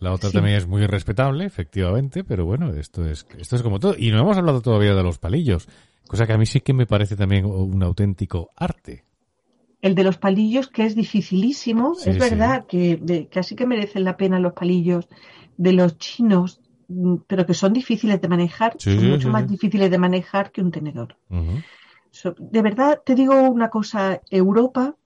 La 0.01 0.13
otra 0.13 0.31
Sí. 0.31 0.35
también 0.35 0.57
es 0.57 0.67
muy 0.67 0.85
respetable, 0.89 1.45
efectivamente, 1.45 2.25
pero 2.25 2.45
bueno, 2.45 2.71
esto 2.75 3.07
es, 3.07 3.25
esto 3.39 3.55
es 3.55 3.63
como 3.63 3.79
todo. 3.79 3.95
Y 3.97 4.11
no 4.11 4.19
hemos 4.19 4.37
hablado 4.37 4.61
todavía 4.61 4.95
de 4.95 5.05
los 5.05 5.19
palillos, 5.19 5.69
cosa 6.09 6.27
que 6.27 6.33
a 6.33 6.39
mí 6.39 6.47
sí 6.47 6.61
que 6.61 6.73
me 6.75 6.87
parece 6.87 7.15
también 7.15 7.47
un 7.47 7.81
auténtico 7.85 8.51
arte. 8.57 9.05
El 9.85 9.95
de 9.95 10.05
los 10.05 10.17
palillos, 10.17 10.69
que 10.69 10.85
es 10.87 10.95
dificilísimo. 10.95 11.95
Sí, 11.95 12.11
es 12.11 12.17
sí. 12.17 12.21
verdad 12.31 12.65
que 12.67 13.29
casi 13.31 13.55
que 13.55 13.67
merecen 13.67 14.05
la 14.05 14.17
pena 14.17 14.41
los 14.41 14.55
palillos 14.55 15.09
de 15.59 15.73
los 15.75 15.99
chinos, 15.99 16.61
mm, 16.89 17.17
pero 17.29 17.45
que 17.47 17.55
son 17.63 17.73
difíciles 17.75 18.19
de 18.23 18.29
manejar, 18.29 18.71
Sí, 18.79 18.97
son 18.97 19.11
mucho 19.11 19.29
más 19.29 19.47
difíciles 19.47 19.91
de 19.91 19.99
manejar 19.99 20.51
que 20.53 20.63
un 20.63 20.71
tenedor. 20.71 21.11
So- 22.11 22.35
De 22.39 22.63
verdad, 22.63 23.03
te 23.05 23.15
digo 23.15 23.35
una 23.59 23.69
cosa, 23.69 24.23
Europa, 24.31 24.97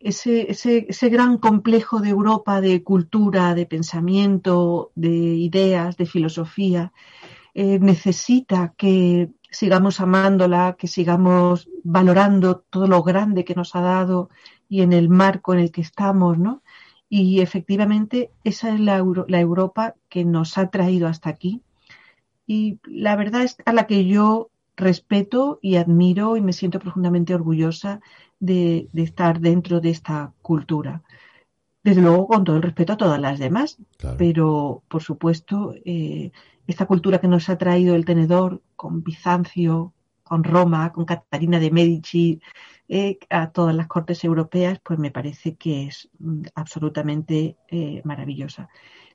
ese, 0.00 0.50
ese, 0.50 0.86
ese 0.88 1.08
gran 1.08 1.38
complejo 1.38 2.00
de 2.00 2.10
Europa 2.10 2.60
de 2.60 2.82
cultura, 2.82 3.54
de 3.54 3.66
pensamiento, 3.66 4.92
de 4.94 5.08
ideas, 5.48 5.96
de 5.96 6.06
filosofía, 6.06 6.92
eh, 7.54 7.78
necesita 7.80 8.74
que 8.76 9.30
sigamos 9.50 10.00
amándola, 10.00 10.76
que 10.78 10.88
sigamos 10.88 11.68
valorando 11.84 12.58
todo 12.70 12.86
lo 12.86 13.02
grande 13.02 13.44
que 13.44 13.54
nos 13.54 13.74
ha 13.74 13.80
dado 13.80 14.30
y 14.68 14.82
en 14.82 14.92
el 14.92 15.08
marco 15.08 15.54
en 15.54 15.60
el 15.60 15.70
que 15.70 15.80
estamos, 15.80 16.38
¿no? 16.38 16.62
Y 17.08 17.40
efectivamente 17.40 18.30
esa 18.44 18.74
es 18.74 18.80
la, 18.80 19.02
la 19.28 19.40
Europa 19.40 19.94
que 20.08 20.24
nos 20.24 20.58
ha 20.58 20.70
traído 20.70 21.08
hasta 21.08 21.30
aquí 21.30 21.62
y 22.46 22.78
la 22.84 23.16
verdad 23.16 23.42
es 23.42 23.56
a 23.64 23.72
la 23.72 23.86
que 23.86 24.06
yo 24.06 24.50
respeto 24.76 25.58
y 25.62 25.76
admiro 25.76 26.36
y 26.36 26.40
me 26.40 26.52
siento 26.52 26.78
profundamente 26.78 27.34
orgullosa 27.34 28.00
de 28.40 28.88
estar 28.94 29.40
dentro 29.40 29.80
de 29.80 29.90
esta 29.90 30.32
cultura. 30.42 31.02
Desde 31.88 32.02
luego, 32.02 32.26
con 32.26 32.44
todo 32.44 32.56
el 32.56 32.62
respeto 32.62 32.92
a 32.92 32.96
todas 32.98 33.20
las 33.20 33.38
demás, 33.38 33.78
Claro. 33.96 34.16
pero 34.18 34.82
por 34.88 35.02
supuesto, 35.02 35.74
eh, 35.84 36.32
esta 36.66 36.84
cultura 36.84 37.18
que 37.18 37.28
nos 37.28 37.48
ha 37.48 37.56
traído 37.56 37.94
el 37.94 38.04
tenedor 38.04 38.60
con 38.76 39.02
Bizancio, 39.02 39.94
con 40.22 40.44
Roma, 40.44 40.92
con 40.92 41.06
Catalina 41.06 41.58
de 41.58 41.70
Medici, 41.70 42.40
eh, 42.90 43.18
a 43.30 43.50
todas 43.50 43.74
las 43.74 43.86
cortes 43.86 44.22
europeas, 44.22 44.78
pues 44.84 44.98
me 44.98 45.10
parece 45.10 45.56
que 45.56 45.86
es 45.86 46.10
mm, 46.18 46.42
absolutamente 46.54 47.56
eh, 47.68 48.02
maravillosa. 48.04 48.68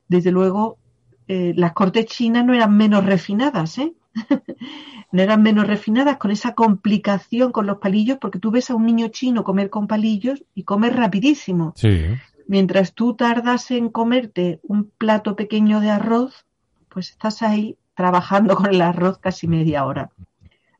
Desde 0.08 0.32
luego, 0.32 0.78
las 1.26 1.72
cortes 1.72 2.04
chinas 2.04 2.44
no 2.44 2.52
eran 2.52 2.76
menos 2.76 3.02
refinadas, 3.06 3.78
¿eh? 3.78 3.94
no 5.12 5.22
eran 5.22 5.42
menos 5.42 5.66
refinadas 5.66 6.18
con 6.18 6.30
esa 6.30 6.54
complicación 6.54 7.50
con 7.50 7.66
los 7.66 7.78
palillos, 7.78 8.18
porque 8.20 8.38
tú 8.38 8.50
ves 8.50 8.68
a 8.68 8.74
un 8.74 8.84
niño 8.84 9.08
chino 9.08 9.42
comer 9.42 9.70
con 9.70 9.86
palillos 9.86 10.44
y 10.54 10.64
comer 10.64 10.96
rapidísimo. 10.96 11.72
Sí. 11.76 12.04
Mientras 12.46 12.94
tú 12.94 13.14
tardas 13.14 13.70
en 13.70 13.88
comerte 13.88 14.60
un 14.62 14.90
plato 14.90 15.36
pequeño 15.36 15.80
de 15.80 15.90
arroz, 15.90 16.44
pues 16.88 17.10
estás 17.10 17.42
ahí 17.42 17.76
trabajando 17.94 18.56
con 18.56 18.66
el 18.66 18.82
arroz 18.82 19.18
casi 19.18 19.46
media 19.48 19.84
hora. 19.84 20.10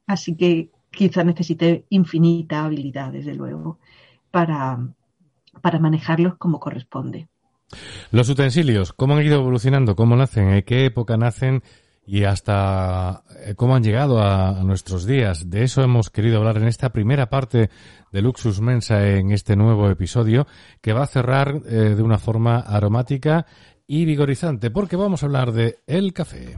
Así 0.06 0.36
que 0.36 0.70
quizá 0.90 1.24
necesite 1.24 1.84
infinita 1.88 2.64
habilidad, 2.64 3.12
desde 3.12 3.34
luego, 3.34 3.78
para, 4.30 4.78
para 5.60 5.78
manejarlos 5.78 6.36
como 6.36 6.60
corresponde. 6.60 7.28
Los 8.10 8.28
utensilios, 8.28 8.92
¿cómo 8.92 9.14
han 9.14 9.24
ido 9.24 9.40
evolucionando? 9.40 9.96
¿Cómo 9.96 10.16
nacen? 10.16 10.48
¿En 10.48 10.62
qué 10.62 10.84
época 10.84 11.16
nacen? 11.16 11.62
Y 12.06 12.24
hasta 12.24 13.22
eh, 13.44 13.54
cómo 13.54 13.74
han 13.74 13.82
llegado 13.82 14.22
a, 14.22 14.62
nuestros 14.62 15.06
días. 15.06 15.48
De 15.48 15.62
eso 15.62 15.82
hemos 15.82 16.10
querido 16.10 16.38
hablar 16.38 16.58
en 16.58 16.68
esta 16.68 16.90
primera 16.90 17.30
parte 17.30 17.70
de 18.12 18.22
Luxus 18.22 18.60
Mensa 18.60 19.08
en 19.08 19.32
este 19.32 19.56
nuevo 19.56 19.88
episodio 19.88 20.46
que 20.80 20.92
va 20.92 21.04
a 21.04 21.06
cerrar 21.06 21.62
eh, 21.66 21.94
de 21.96 22.02
una 22.02 22.18
forma 22.18 22.58
aromática 22.58 23.46
y 23.86 24.04
vigorizante 24.04 24.70
porque 24.70 24.96
vamos 24.96 25.22
a 25.22 25.26
hablar 25.26 25.52
de 25.52 25.78
el 25.86 26.12
café. 26.12 26.56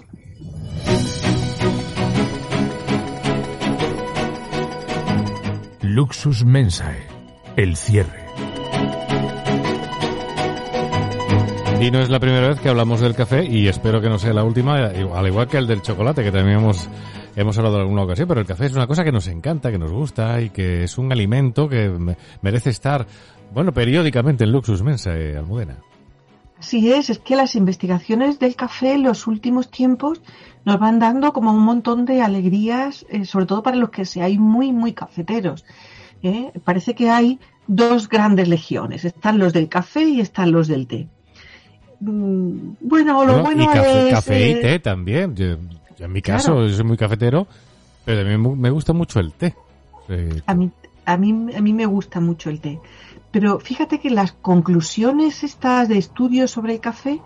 Luxus 5.82 6.44
Mensae, 6.44 7.06
el 7.56 7.76
cierre. 7.76 8.25
Y 11.80 11.90
no 11.90 12.00
es 12.00 12.08
la 12.10 12.18
primera 12.18 12.48
vez 12.48 12.58
que 12.60 12.68
hablamos 12.68 13.00
del 13.00 13.14
café 13.14 13.44
y 13.44 13.68
espero 13.68 14.00
que 14.00 14.08
no 14.08 14.18
sea 14.18 14.32
la 14.32 14.42
última, 14.42 14.76
al 14.76 15.26
igual 15.26 15.46
que 15.46 15.58
el 15.58 15.66
del 15.66 15.82
chocolate, 15.82 16.24
que 16.24 16.32
también 16.32 16.58
hemos, 16.58 16.88
hemos 17.36 17.56
hablado 17.58 17.76
en 17.76 17.82
alguna 17.82 18.02
ocasión, 18.02 18.26
pero 18.26 18.40
el 18.40 18.46
café 18.46 18.66
es 18.66 18.72
una 18.72 18.86
cosa 18.88 19.04
que 19.04 19.12
nos 19.12 19.28
encanta, 19.28 19.70
que 19.70 19.78
nos 19.78 19.92
gusta 19.92 20.40
y 20.40 20.50
que 20.50 20.84
es 20.84 20.98
un 20.98 21.12
alimento 21.12 21.68
que 21.68 21.88
me- 21.90 22.16
merece 22.42 22.70
estar, 22.70 23.06
bueno, 23.54 23.72
periódicamente 23.72 24.44
en 24.44 24.52
Luxus 24.52 24.82
Mensa, 24.82 25.16
eh, 25.16 25.36
Almudena. 25.36 25.76
Así 26.58 26.90
es, 26.90 27.10
es 27.10 27.18
que 27.20 27.36
las 27.36 27.54
investigaciones 27.54 28.38
del 28.40 28.56
café 28.56 28.94
en 28.94 29.02
los 29.04 29.26
últimos 29.26 29.70
tiempos 29.70 30.22
nos 30.64 30.80
van 30.80 30.98
dando 30.98 31.32
como 31.34 31.52
un 31.52 31.62
montón 31.62 32.04
de 32.06 32.22
alegrías, 32.22 33.06
eh, 33.10 33.26
sobre 33.26 33.46
todo 33.46 33.62
para 33.62 33.76
los 33.76 33.90
que 33.90 34.06
seáis 34.06 34.38
muy, 34.40 34.72
muy 34.72 34.92
cafeteros. 34.92 35.64
¿eh? 36.22 36.50
Parece 36.64 36.94
que 36.94 37.10
hay 37.10 37.38
dos 37.68 38.08
grandes 38.08 38.48
legiones, 38.48 39.04
están 39.04 39.38
los 39.38 39.52
del 39.52 39.68
café 39.68 40.02
y 40.04 40.20
están 40.20 40.50
los 40.50 40.66
del 40.66 40.86
té. 40.88 41.08
Mm, 42.00 42.74
Bueno, 42.80 43.24
lo 43.24 43.32
Bueno, 43.32 43.42
bueno 43.42 43.62
y 43.62 43.66
café, 43.68 44.08
es... 44.08 44.14
café 44.14 44.48
y 44.48 44.52
eh, 44.52 44.56
té 44.56 44.78
también. 44.80 45.34
Yo, 45.34 45.56
yo 45.98 46.04
en 46.04 46.12
mi 46.12 46.22
caso, 46.22 46.52
Claro. 46.52 46.68
yo 46.68 46.74
soy 46.76 46.84
muy 46.84 46.96
cafetero, 46.96 47.46
pero 48.04 48.20
también 48.20 48.60
me 48.60 48.70
gusta 48.70 48.92
mucho 48.92 49.20
el 49.20 49.32
té. 49.32 49.54
Eh, 50.08 50.42
A 50.46 50.54
mí, 50.54 50.70
a 51.04 51.16
mí, 51.16 51.30
a 51.56 51.60
mí 51.60 51.72
me 51.72 51.86
gusta 51.86 52.20
mucho 52.20 52.50
el 52.50 52.60
té. 52.60 52.78
Pero 53.30 53.58
fíjate 53.58 53.98
que 54.00 54.10
las 54.10 54.32
conclusiones 54.32 55.42
estas 55.44 55.88
de 55.88 55.98
estudios 55.98 56.50
sobre 56.50 56.74
el 56.74 56.80
café 56.80 57.20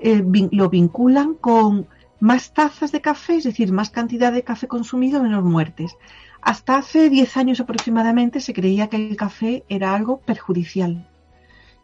eh, 0.00 0.22
vin- 0.22 0.48
lo 0.52 0.68
vinculan 0.70 1.34
con 1.34 1.86
más 2.20 2.52
tazas 2.52 2.92
de 2.92 3.00
café, 3.00 3.36
es 3.36 3.44
decir, 3.44 3.72
más 3.72 3.90
cantidad 3.90 4.32
de 4.32 4.42
café 4.42 4.66
consumido, 4.68 5.22
menos 5.22 5.44
muertes. 5.44 5.96
Hasta 6.40 6.76
hace 6.76 7.08
10 7.10 7.36
años 7.36 7.60
aproximadamente 7.60 8.40
se 8.40 8.52
creía 8.52 8.88
que 8.88 8.96
el 8.96 9.16
café 9.16 9.64
era 9.68 9.94
algo 9.94 10.18
perjudicial. 10.18 11.06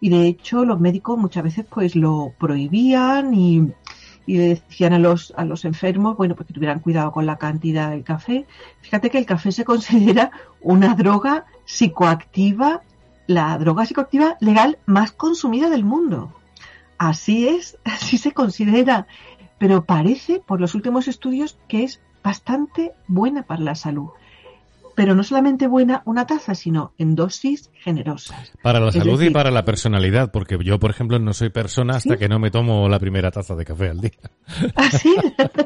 Y 0.01 0.09
de 0.09 0.27
hecho 0.27 0.65
los 0.65 0.81
médicos 0.81 1.19
muchas 1.19 1.45
veces 1.45 1.67
pues 1.69 1.95
lo 1.95 2.33
prohibían 2.39 3.35
y, 3.35 3.73
decían 4.27 4.93
a 4.93 4.99
los, 4.99 5.33
a 5.37 5.45
los 5.45 5.65
enfermos, 5.65 6.17
bueno, 6.17 6.37
pues 6.37 6.47
que 6.47 6.55
tuvieran 6.55 6.81
cuidado 6.81 7.11
con 7.11 7.27
la 7.27 7.37
cantidad 7.37 7.91
del 7.91 8.05
café. 8.05 8.47
Fíjate 8.81 9.11
que 9.11 9.19
el 9.19 9.27
café 9.27 9.53
se 9.53 9.65
considera 9.65 10.31
una 10.61 10.95
droga 10.95 11.47
psicoactiva, 11.65 12.83
la 13.27 13.59
droga 13.59 13.85
psicoactiva 13.87 14.37
legal 14.41 14.79
más 14.87 15.13
consumida 15.13 15.69
del 15.69 15.85
mundo. 15.85 16.33
Así 16.97 17.49
es, 17.49 17.79
así 17.85 18.19
se 18.19 18.33
considera. 18.33 19.07
Pero 19.59 19.85
parece, 19.85 20.41
por 20.41 20.61
los 20.61 20.75
últimos 20.75 21.09
estudios, 21.09 21.59
que 21.69 21.83
es 21.83 22.01
bastante 22.23 22.93
buena 23.09 23.43
para 23.43 23.63
la 23.63 23.75
salud. 23.75 24.11
Pero 25.01 25.15
no 25.15 25.25
solamente 25.25 25.67
buena 25.67 26.03
una 26.05 26.27
taza, 26.27 26.55
sino 26.55 26.93
en 26.99 27.15
dosis 27.15 27.71
generosas. 27.73 28.53
para 28.63 28.81
la 28.81 28.89
Es 28.89 28.97
salud 28.97 29.23
y 29.23 29.31
para 29.31 29.51
la 29.51 29.65
personalidad, 29.65 30.31
porque 30.31 30.59
yo, 30.63 30.79
por 30.79 30.91
ejemplo, 30.91 31.19
no 31.19 31.33
soy 31.33 31.49
persona 31.49 31.97
hasta 31.97 32.13
¿Sí? 32.13 32.19
que 32.19 32.29
no 32.29 32.39
me 32.39 32.51
tomo 32.51 32.87
la 32.87 32.99
primera 32.99 33.31
taza 33.31 33.55
de 33.55 33.65
café 33.65 33.89
al 33.89 34.03
día. 34.03 34.11
Así, 34.75 35.17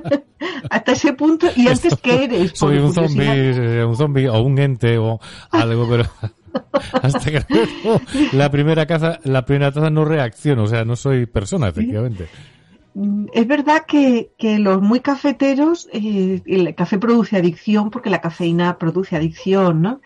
hasta 0.70 0.92
ese 0.92 1.14
punto. 1.14 1.48
¿Y 1.56 1.66
antes 1.66 1.96
qué 2.00 2.26
eres? 2.26 2.52
Soy 2.54 2.78
un 2.78 2.94
zombie, 2.94 3.26
eh, 3.26 3.84
un 3.84 3.96
zombie 3.96 4.28
o 4.28 4.40
un 4.40 4.56
ente 4.56 4.98
o 4.98 5.18
algo, 5.50 5.88
pero 5.90 6.04
hasta 7.02 7.32
que 7.32 7.40
no 7.84 8.00
la 8.34 8.52
primera 8.52 8.86
caza, 8.86 9.18
la 9.24 9.44
primera 9.44 9.72
taza 9.72 9.90
no 9.90 10.04
reacciono, 10.04 10.62
o 10.62 10.68
sea, 10.68 10.84
no 10.84 10.94
soy 10.94 11.26
persona, 11.26 11.66
efectivamente. 11.66 12.28
Es 13.32 13.46
verdad 13.48 13.84
que, 13.86 14.30
que 14.38 14.58
los 14.60 14.80
muy 14.80 15.00
cafeteros, 15.00 15.88
eh, 15.92 16.42
el 16.46 16.74
café 16.76 16.98
produce 16.98 17.36
adicción 17.36 17.90
porque 17.90 18.08
la 18.10 18.20
cafeína 18.20 18.78
produce 18.78 19.16
adicción, 19.16 19.82
¿no? 19.82 20.00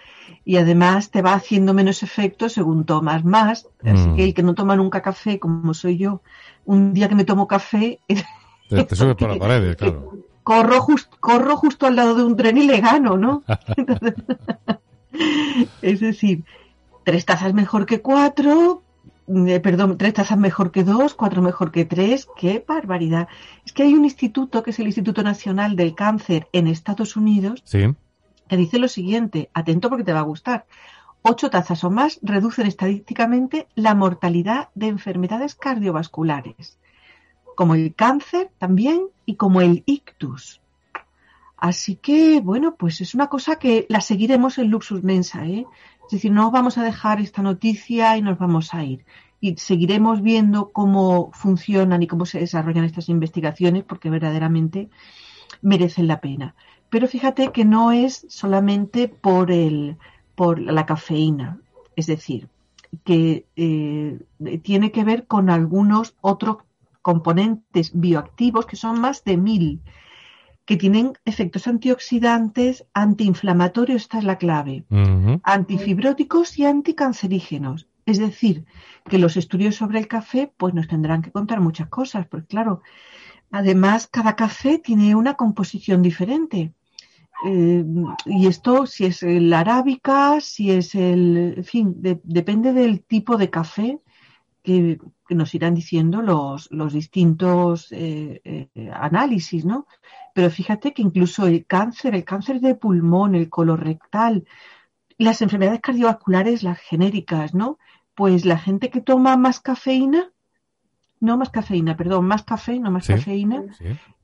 Y 0.44 0.56
además 0.56 1.10
te 1.10 1.20
va 1.20 1.34
haciendo 1.34 1.74
menos 1.74 2.02
efecto 2.02 2.48
según 2.48 2.86
tomas 2.86 3.24
más. 3.24 3.68
Así 3.84 4.08
Mm. 4.08 4.16
que 4.16 4.24
el 4.24 4.34
que 4.34 4.42
no 4.42 4.54
toma 4.54 4.74
nunca 4.76 5.02
café, 5.02 5.38
como 5.38 5.74
soy 5.74 5.98
yo, 5.98 6.22
un 6.64 6.94
día 6.94 7.08
que 7.08 7.14
me 7.14 7.24
tomo 7.24 7.46
café, 7.46 8.00
Te, 8.68 8.84
te 8.84 8.96
subes 8.96 9.16
por 9.16 9.28
las 9.28 9.38
paredes, 9.44 9.76
claro. 9.76 10.10
corro, 10.42 10.86
corro 11.20 11.56
justo 11.58 11.86
al 11.86 11.96
lado 11.96 12.14
de 12.14 12.24
un 12.24 12.36
tren 12.36 12.56
y 12.56 12.66
le 12.66 12.80
gano, 12.80 13.16
¿no? 13.18 13.42
Entonces, 13.76 14.14
es 15.82 16.00
decir, 16.00 16.44
tres 17.04 17.24
tazas 17.26 17.54
mejor 17.54 17.86
que 17.86 18.00
cuatro, 18.00 18.82
perdón, 19.62 19.98
tres 19.98 20.14
tazas 20.14 20.38
mejor 20.38 20.70
que 20.70 20.84
dos, 20.84 21.14
cuatro 21.14 21.42
mejor 21.42 21.70
que 21.70 21.84
tres, 21.84 22.28
qué 22.36 22.64
barbaridad. 22.66 23.28
Es 23.64 23.72
que 23.72 23.82
hay 23.82 23.94
un 23.94 24.04
instituto, 24.04 24.62
que 24.62 24.70
es 24.70 24.78
el 24.78 24.86
Instituto 24.86 25.22
Nacional 25.22 25.76
del 25.76 25.94
Cáncer 25.94 26.48
en 26.52 26.66
Estados 26.66 27.16
Unidos, 27.16 27.62
Sí. 27.64 27.94
que 28.48 28.56
dice 28.56 28.78
lo 28.78 28.88
siguiente, 28.88 29.50
atento 29.52 29.88
porque 29.90 30.04
te 30.04 30.12
va 30.12 30.20
a 30.20 30.22
gustar. 30.22 30.66
Ocho 31.22 31.50
tazas 31.50 31.84
o 31.84 31.90
más 31.90 32.20
reducen 32.22 32.66
estadísticamente 32.66 33.66
la 33.74 33.94
mortalidad 33.94 34.68
de 34.74 34.86
enfermedades 34.86 35.54
cardiovasculares, 35.54 36.78
como 37.56 37.74
el 37.74 37.94
cáncer 37.94 38.50
también 38.58 39.08
y 39.26 39.34
como 39.34 39.60
el 39.60 39.82
ictus. 39.84 40.60
Así 41.56 41.96
que, 41.96 42.40
bueno, 42.40 42.76
pues 42.76 43.00
es 43.00 43.14
una 43.14 43.26
cosa 43.26 43.56
que 43.56 43.84
la 43.88 44.00
seguiremos 44.00 44.58
en 44.58 44.70
Luxus 44.70 45.02
Mensa, 45.02 45.44
¿eh? 45.44 45.66
Es 46.08 46.12
decir, 46.12 46.32
no 46.32 46.50
vamos 46.50 46.78
a 46.78 46.84
dejar 46.84 47.20
esta 47.20 47.42
noticia 47.42 48.16
y 48.16 48.22
nos 48.22 48.38
vamos 48.38 48.72
a 48.72 48.82
ir. 48.82 49.04
Y 49.42 49.56
seguiremos 49.56 50.22
viendo 50.22 50.72
cómo 50.72 51.30
funcionan 51.34 52.02
y 52.02 52.06
cómo 52.06 52.24
se 52.24 52.40
desarrollan 52.40 52.84
estas 52.84 53.10
investigaciones 53.10 53.84
porque 53.84 54.08
verdaderamente 54.08 54.88
merecen 55.60 56.06
la 56.06 56.22
pena. 56.22 56.54
Pero 56.88 57.08
fíjate 57.08 57.52
que 57.52 57.66
no 57.66 57.92
es 57.92 58.24
solamente 58.30 59.08
por 59.08 59.50
el, 59.50 59.98
por 60.34 60.58
la 60.58 60.86
cafeína. 60.86 61.60
Es 61.94 62.06
decir, 62.06 62.48
que 63.04 63.44
eh, 63.56 64.18
tiene 64.62 64.90
que 64.90 65.04
ver 65.04 65.26
con 65.26 65.50
algunos 65.50 66.14
otros 66.22 66.56
componentes 67.02 67.90
bioactivos, 67.92 68.64
que 68.64 68.76
son 68.76 68.98
más 68.98 69.24
de 69.24 69.36
mil, 69.36 69.82
que 70.68 70.76
tienen 70.76 71.14
efectos 71.24 71.66
antioxidantes, 71.66 72.84
antiinflamatorios, 72.92 74.02
esta 74.02 74.18
es 74.18 74.24
la 74.24 74.36
clave, 74.36 74.84
antifibróticos 75.42 76.58
y 76.58 76.66
anticancerígenos. 76.66 77.88
Es 78.04 78.18
decir, 78.18 78.66
que 79.08 79.16
los 79.16 79.38
estudios 79.38 79.76
sobre 79.76 79.98
el 79.98 80.08
café 80.08 80.52
pues 80.58 80.74
nos 80.74 80.86
tendrán 80.86 81.22
que 81.22 81.32
contar 81.32 81.62
muchas 81.62 81.88
cosas, 81.88 82.26
porque 82.26 82.48
claro, 82.48 82.82
además 83.50 84.08
cada 84.12 84.36
café 84.36 84.78
tiene 84.78 85.14
una 85.14 85.34
composición 85.34 86.02
diferente. 86.02 86.74
Eh, 87.46 87.82
y 88.26 88.46
esto, 88.46 88.84
si 88.84 89.06
es 89.06 89.22
el 89.22 89.50
arábica, 89.54 90.38
si 90.42 90.70
es 90.70 90.94
el, 90.94 91.54
en 91.56 91.64
fin, 91.64 91.96
depende 92.24 92.74
del 92.74 93.00
tipo 93.00 93.38
de 93.38 93.48
café 93.48 94.00
que, 94.62 94.98
nos 95.34 95.54
irán 95.54 95.74
diciendo 95.74 96.22
los, 96.22 96.70
los 96.70 96.92
distintos 96.92 97.92
eh, 97.92 98.40
eh, 98.44 98.90
análisis, 98.92 99.64
¿no? 99.64 99.86
Pero 100.34 100.50
fíjate 100.50 100.92
que 100.92 101.02
incluso 101.02 101.46
el 101.46 101.66
cáncer, 101.66 102.14
el 102.14 102.24
cáncer 102.24 102.60
de 102.60 102.74
pulmón, 102.74 103.34
el 103.34 103.48
colorectal, 103.48 104.46
las 105.18 105.42
enfermedades 105.42 105.80
cardiovasculares, 105.80 106.62
las 106.62 106.78
genéricas, 106.78 107.54
¿no? 107.54 107.78
Pues 108.14 108.44
la 108.44 108.58
gente 108.58 108.90
que 108.90 109.00
toma 109.00 109.36
más 109.36 109.60
cafeína, 109.60 110.32
no 111.20 111.36
más 111.36 111.50
cafeína, 111.50 111.96
perdón, 111.96 112.26
más 112.26 112.44
café, 112.44 112.78
no 112.78 112.90
más 112.90 113.06
cafeína, 113.06 113.64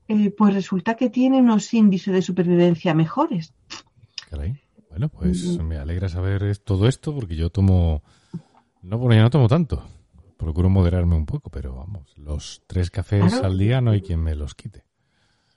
eh, 0.07 0.31
pues 0.31 0.53
resulta 0.53 0.95
que 0.95 1.09
tiene 1.09 1.39
unos 1.39 1.73
índices 1.73 2.13
de 2.13 2.21
supervivencia 2.21 2.93
mejores. 2.93 3.53
Bueno, 4.89 5.09
pues 5.09 5.59
me 5.59 5.77
alegra 5.77 6.07
saber 6.07 6.57
todo 6.59 6.87
esto 6.87 7.13
porque 7.13 7.35
yo 7.35 7.49
tomo, 7.49 8.01
no, 8.81 8.97
porque 8.97 9.17
yo 9.17 9.23
no 9.23 9.29
tomo 9.29 9.49
tanto. 9.49 9.83
Procuro 10.37 10.69
moderarme 10.69 11.15
un 11.15 11.25
poco, 11.25 11.49
pero 11.49 11.73
vamos, 11.73 12.17
los 12.17 12.63
tres 12.67 12.89
cafés 12.89 13.33
al 13.41 13.57
día 13.57 13.81
no 13.81 13.91
hay 13.91 14.01
quien 14.01 14.21
me 14.21 14.35
los 14.35 14.53
quite. 14.53 14.83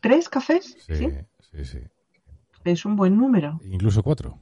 ¿Tres 0.00 0.28
cafés? 0.28 0.76
Sí, 0.86 0.94
sí, 1.40 1.64
sí. 1.64 1.78
Es 2.64 2.84
un 2.84 2.96
buen 2.96 3.16
número. 3.16 3.60
Incluso 3.64 4.02
cuatro. 4.02 4.38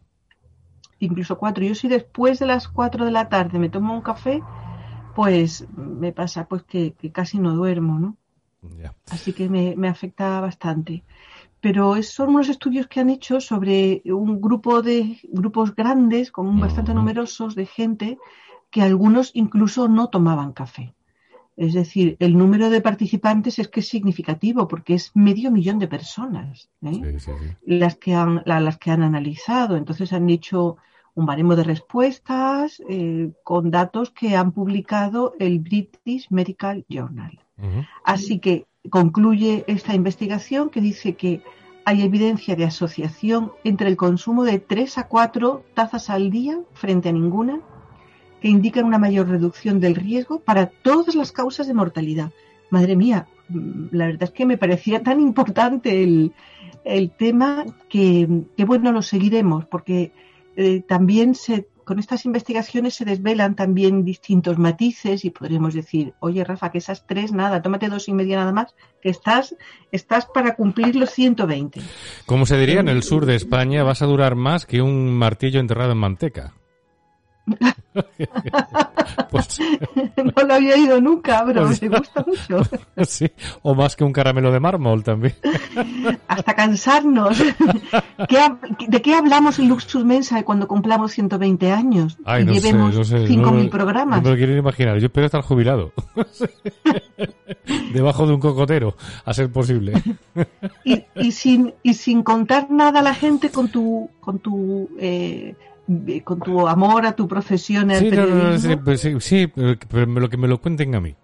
Incluso 0.99 1.39
cuatro. 1.39 1.65
Yo 1.65 1.75
si 1.75 1.89
después 1.89 2.39
de 2.39 2.47
las 2.47 2.69
cuatro 2.69 3.05
de 3.05 3.11
la 3.11 3.29
tarde 3.29 3.59
me 3.59 3.69
tomo 3.69 3.95
un 3.95 4.03
café, 4.03 4.43
pues 5.15 5.67
me 5.75 6.13
pasa 6.13 6.47
pues 6.47 6.63
que, 6.65 6.95
casi 7.13 7.39
no 7.39 7.55
duermo, 7.55 7.99
¿no? 7.99 8.17
Así 9.11 9.33
que 9.33 9.49
me, 9.49 9.89
afecta 9.89 10.41
bastante. 10.41 11.05
Pero 11.61 12.03
son 12.03 12.31
unos 12.31 12.49
estudios 12.49 12.87
que 12.87 13.01
han 13.01 13.11
hecho 13.11 13.41
sobre 13.41 14.03
un 14.05 14.41
grupo 14.41 14.83
de 14.83 15.19
grupos 15.25 15.75
grandes, 15.75 16.31
con 16.31 16.59
bastante 16.61 16.93
numerosos 16.93 17.55
de 17.55 17.67
gente, 17.67 18.19
que 18.77 18.83
algunos 18.83 19.31
incluso 19.33 19.89
no 19.89 20.11
tomaban 20.11 20.53
café. 20.53 20.95
Es 21.57 21.73
decir, 21.73 22.19
el 22.21 22.37
número 22.37 22.69
de 22.69 22.83
participantes 22.83 23.59
es 23.59 23.69
que 23.69 23.81
es 23.81 23.89
significativo 23.89 24.69
porque 24.69 24.93
es 24.93 25.13
medio 25.15 25.51
millón 25.51 25.79
de 25.79 25.89
personas 25.89 26.69
¿eh? 26.83 27.17
Las, 27.65 27.97
que 27.97 28.15
han, 28.15 28.43
las 28.45 28.77
que 28.77 28.91
han 28.91 29.03
analizado. 29.03 29.79
Entonces 29.79 30.13
han 30.13 30.29
hecho 30.29 30.77
un 31.15 31.25
baremo 31.25 31.57
de 31.57 31.65
respuestas 31.65 32.83
eh, 32.87 33.31
con 33.43 33.71
datos 33.71 34.11
que 34.11 34.37
han 34.37 34.53
publicado 34.53 35.33
el 35.39 35.61
British 35.61 36.27
Medical 36.29 36.85
Journal. 36.91 37.41
Así 38.05 38.41
que 38.41 38.67
concluye 38.91 39.65
esta 39.69 39.95
investigación 39.95 40.69
que 40.69 40.83
dice 40.83 41.17
que 41.17 41.41
hay 41.87 42.03
evidencia 42.03 42.57
de 42.57 42.65
asociación 42.67 43.53
entre 43.65 43.89
el 43.89 43.97
consumo 43.97 44.45
de 44.45 44.59
3 44.59 44.99
a 44.99 45.09
4 45.09 45.65
tazas 45.73 46.11
al 46.11 46.29
día 46.29 46.61
frente 46.75 47.09
a 47.09 47.13
ninguna 47.13 47.63
que 48.41 48.49
indican 48.49 48.85
una 48.85 48.99
mayor 48.99 49.29
reducción 49.29 49.81
del 49.81 49.95
riesgo 49.95 50.41
para 50.41 50.67
todas 50.67 51.15
las 51.15 51.33
causas 51.33 51.67
de 51.67 51.75
mortalidad. 51.75 52.31
Madre 52.71 52.97
mía, 52.97 53.27
la 53.49 54.07
verdad 54.07 54.25
es 54.25 54.31
que 54.31 54.47
me 54.47 54.59
parecía 54.59 55.03
tan 55.03 55.21
importante 55.21 56.03
el, 56.03 56.33
tema 57.17 57.65
que, 57.89 58.29
bueno, 58.67 58.93
lo 58.93 59.03
seguiremos, 59.03 59.65
porque 59.67 60.13
eh, 60.57 60.83
también 60.87 61.35
se, 61.35 61.69
con 61.85 61.99
estas 61.99 62.25
investigaciones 62.25 62.95
se 62.95 63.05
desvelan 63.05 63.55
también 63.55 64.05
distintos 64.05 64.59
matices 64.59 65.25
y 65.25 65.31
podríamos 65.31 65.75
decir, 65.75 66.15
oye 66.21 66.43
Rafa, 66.43 66.71
que 66.71 66.79
esas 66.79 67.07
tres, 67.07 67.33
nada, 67.33 67.63
tómate 67.63 67.89
dos 67.89 68.09
y 68.09 68.13
media 68.13 68.37
nada 68.37 68.53
más, 68.53 68.75
que 69.01 69.11
estás, 69.11 69.55
estás 69.93 70.27
para 70.27 70.57
cumplir 70.57 70.97
los 70.97 71.11
120. 71.11 71.81
Como 72.27 72.47
se 72.47 72.59
diría 72.59 72.81
en 72.81 72.89
el 72.89 73.03
sur 73.03 73.27
de 73.27 73.37
España, 73.37 73.85
vas 73.85 74.03
a 74.03 74.07
durar 74.07 74.35
más 74.35 74.67
que 74.67 74.83
un 74.83 75.13
martillo 75.13 75.61
enterrado 75.61 75.93
en 75.93 75.99
manteca. 75.99 76.55
Pues 79.31 79.59
no 80.17 80.43
lo 80.43 80.55
había 80.55 80.77
ido 80.77 81.01
nunca, 81.01 81.43
pero 81.47 81.65
pues 81.67 81.81
me 81.83 81.89
gusta 81.89 82.25
mucho. 82.27 82.63
Sí, 83.07 83.31
o 83.63 83.75
más 83.75 83.97
que 83.97 84.05
un 84.05 84.13
caramelo 84.13 84.51
de 84.53 84.61
mármol 84.61 85.03
también. 85.03 85.35
Hasta 86.29 86.55
cansarnos. 86.55 87.39
¿De 87.39 89.03
qué 89.03 89.15
hablamos 89.15 89.59
en 89.59 89.69
Luxus 89.69 90.05
Mensa 90.05 90.43
cuando 90.45 90.67
cumplamos 90.69 91.13
120 91.13 91.73
años? 91.73 92.19
y 92.41 92.45
llevemos 92.45 92.95
5.000 93.13 93.71
programas. 93.71 94.23
No 94.23 94.31
me 94.31 94.31
lo 94.31 94.37
quiero 94.37 94.57
imaginar. 94.57 94.99
Yo 94.99 95.07
espero 95.07 95.27
estar 95.27 95.43
jubilado. 95.43 95.93
Debajo 97.93 98.27
de 98.27 98.35
un 98.35 98.41
cocotero, 98.41 98.97
a 99.25 99.35
ser 99.35 99.51
posible. 99.51 99.93
Y, 100.85 101.33
sin, 101.33 101.75
y 101.83 101.95
sin 101.95 102.23
contar 102.23 102.71
nada 102.71 103.01
a 103.01 103.03
la 103.03 103.15
gente 103.15 103.51
con 103.51 103.69
tu, 103.69 104.11
con 104.21 104.39
tu 104.39 104.91
eh, 104.99 105.55
con 106.25 106.41
tu 106.41 106.67
amor 106.67 107.07
a 107.07 107.15
tu 107.15 107.29
profesión. 107.29 107.91
Sí, 107.95 108.11
no, 108.11 108.59
sí, 108.59 108.77
pues 108.77 109.01
sí, 109.01 109.47
pero 109.47 110.07
lo 110.07 110.29
que 110.29 110.37
me 110.37 110.49
lo 110.49 110.61
cuenten 110.61 110.95
a 110.95 111.01
mí. 111.01 111.15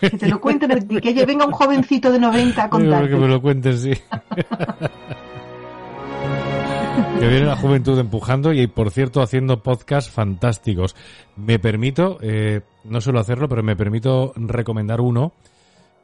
Que 0.00 0.10
te 0.10 0.28
lo 0.28 0.40
cuenten, 0.40 0.86
que 0.86 1.26
venga 1.26 1.44
un 1.44 1.52
jovencito 1.52 2.12
de 2.12 2.20
90 2.20 2.64
a 2.64 2.70
contarte. 2.70 3.10
Que 3.10 3.16
me 3.16 3.28
lo 3.28 3.42
cuenten, 3.42 3.76
sí. 3.76 3.90
que 7.18 7.28
viene 7.28 7.46
la 7.46 7.56
juventud 7.56 7.98
empujando 7.98 8.52
y, 8.52 8.68
por 8.68 8.90
cierto, 8.90 9.22
haciendo 9.22 9.62
podcasts 9.62 10.10
fantásticos. 10.10 10.94
Me 11.36 11.58
permito, 11.58 12.18
eh, 12.20 12.60
no 12.84 13.00
suelo 13.00 13.18
hacerlo, 13.18 13.48
pero 13.48 13.62
me 13.62 13.74
permito 13.74 14.32
recomendar 14.36 15.00
uno 15.00 15.32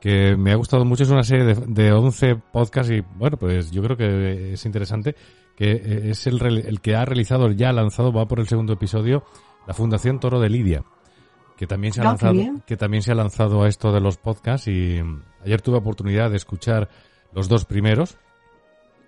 que 0.01 0.37
me 0.37 0.51
ha 0.51 0.57
gustado 0.57 0.85
mucho. 0.85 1.05
Es 1.05 1.11
una 1.11 1.23
serie 1.23 1.45
de, 1.45 1.55
de 1.55 1.93
11 1.93 2.35
podcasts 2.53 2.91
y, 2.91 3.05
bueno, 3.17 3.37
pues 3.37 3.71
yo 3.71 3.81
creo 3.83 3.97
que 3.97 4.55
es 4.55 4.65
interesante 4.67 5.15
que 5.63 5.71
eh, 5.71 6.11
es 6.11 6.27
el, 6.27 6.45
el 6.45 6.81
que 6.81 6.97
ha 6.97 7.05
realizado, 7.05 7.49
ya 7.53 7.69
ha 7.69 7.73
lanzado, 7.73 8.13
va 8.13 8.27
por 8.27 8.41
el 8.41 8.49
segundo 8.49 8.73
episodio, 8.73 9.23
la 9.65 9.75
Fundación 9.75 10.19
Toro 10.19 10.41
de 10.41 10.51
Lidia, 10.51 10.83
que 11.57 11.69
también 11.69 11.93
se 11.93 12.01
ha 12.01 12.03
ah, 12.03 12.07
lanzado, 12.09 12.43
que 12.67 12.77
también 12.77 13.05
se 13.05 13.13
ha 13.13 13.15
lanzado 13.15 13.63
a 13.63 13.69
esto 13.69 13.93
de 13.93 14.01
los 14.01 14.17
podcasts 14.17 14.67
y 14.67 15.01
mm, 15.01 15.23
ayer 15.45 15.63
tuve 15.63 15.77
oportunidad 15.77 16.31
de 16.31 16.37
escuchar 16.37 16.89
los 17.33 17.49
dos 17.49 17.65
primeros, 17.65 18.19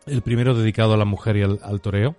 el 0.06 0.22
primero 0.22 0.54
dedicado 0.54 0.94
a 0.94 0.96
la 0.96 1.04
mujer 1.04 1.38
y 1.38 1.42
al, 1.42 1.80
toreo 1.80 2.14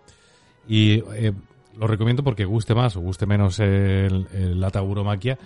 y 0.67 1.01
eh, 1.13 1.31
lo 1.77 1.87
recomiendo 1.87 2.21
porque 2.21 2.43
guste 2.43 2.75
más 2.75 2.97
o 2.97 2.99
guste 2.99 3.25
menos 3.25 3.61
la 3.61 4.69
tauromaquia, 4.69 5.39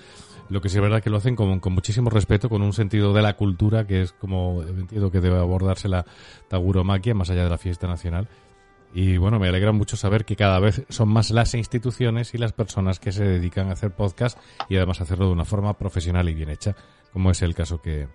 lo 0.49 0.61
que 0.61 0.69
sí 0.69 0.77
es 0.77 0.81
verdad 0.81 1.03
que 1.03 1.11
lo 1.11 1.17
hacen 1.17 1.35
con, 1.35 1.59
con, 1.59 1.73
muchísimo 1.73 2.09
respeto, 2.09 2.49
con 2.49 2.63
un 2.63 2.73
sentido 2.73 3.13
de 3.13 3.21
la 3.21 3.35
cultura, 3.35 3.85
que 3.85 4.01
es 4.01 4.13
como 4.13 4.63
entiendo 4.63 5.11
que 5.11 5.19
debe 5.19 5.37
abordarse 5.37 5.87
la 5.87 6.07
tauromaquia, 6.47 7.13
más 7.13 7.29
allá 7.29 7.43
de 7.43 7.51
la 7.51 7.59
fiesta 7.59 7.85
nacional. 7.85 8.27
Y 8.93 9.17
bueno, 9.17 9.39
me 9.39 9.47
alegra 9.47 9.71
mucho 9.71 9.95
saber 9.97 10.25
que 10.25 10.35
cada 10.35 10.59
vez 10.59 10.83
son 10.89 11.09
más 11.09 11.29
las 11.29 11.53
instituciones 11.53 12.33
y 12.33 12.37
las 12.37 12.53
personas 12.53 12.99
que 12.99 13.11
se 13.11 13.23
dedican 13.23 13.69
a 13.69 13.73
hacer 13.73 13.91
podcast 13.91 14.39
y 14.67 14.77
además 14.77 15.01
hacerlo 15.01 15.27
de 15.27 15.33
una 15.33 15.45
forma 15.45 15.77
profesional 15.77 16.27
y 16.27 16.33
bien 16.33 16.49
hecha, 16.49 16.75
como 17.13 17.29
es 17.29 17.41
el 17.43 17.53
caso 17.53 17.81
que, 17.81 18.07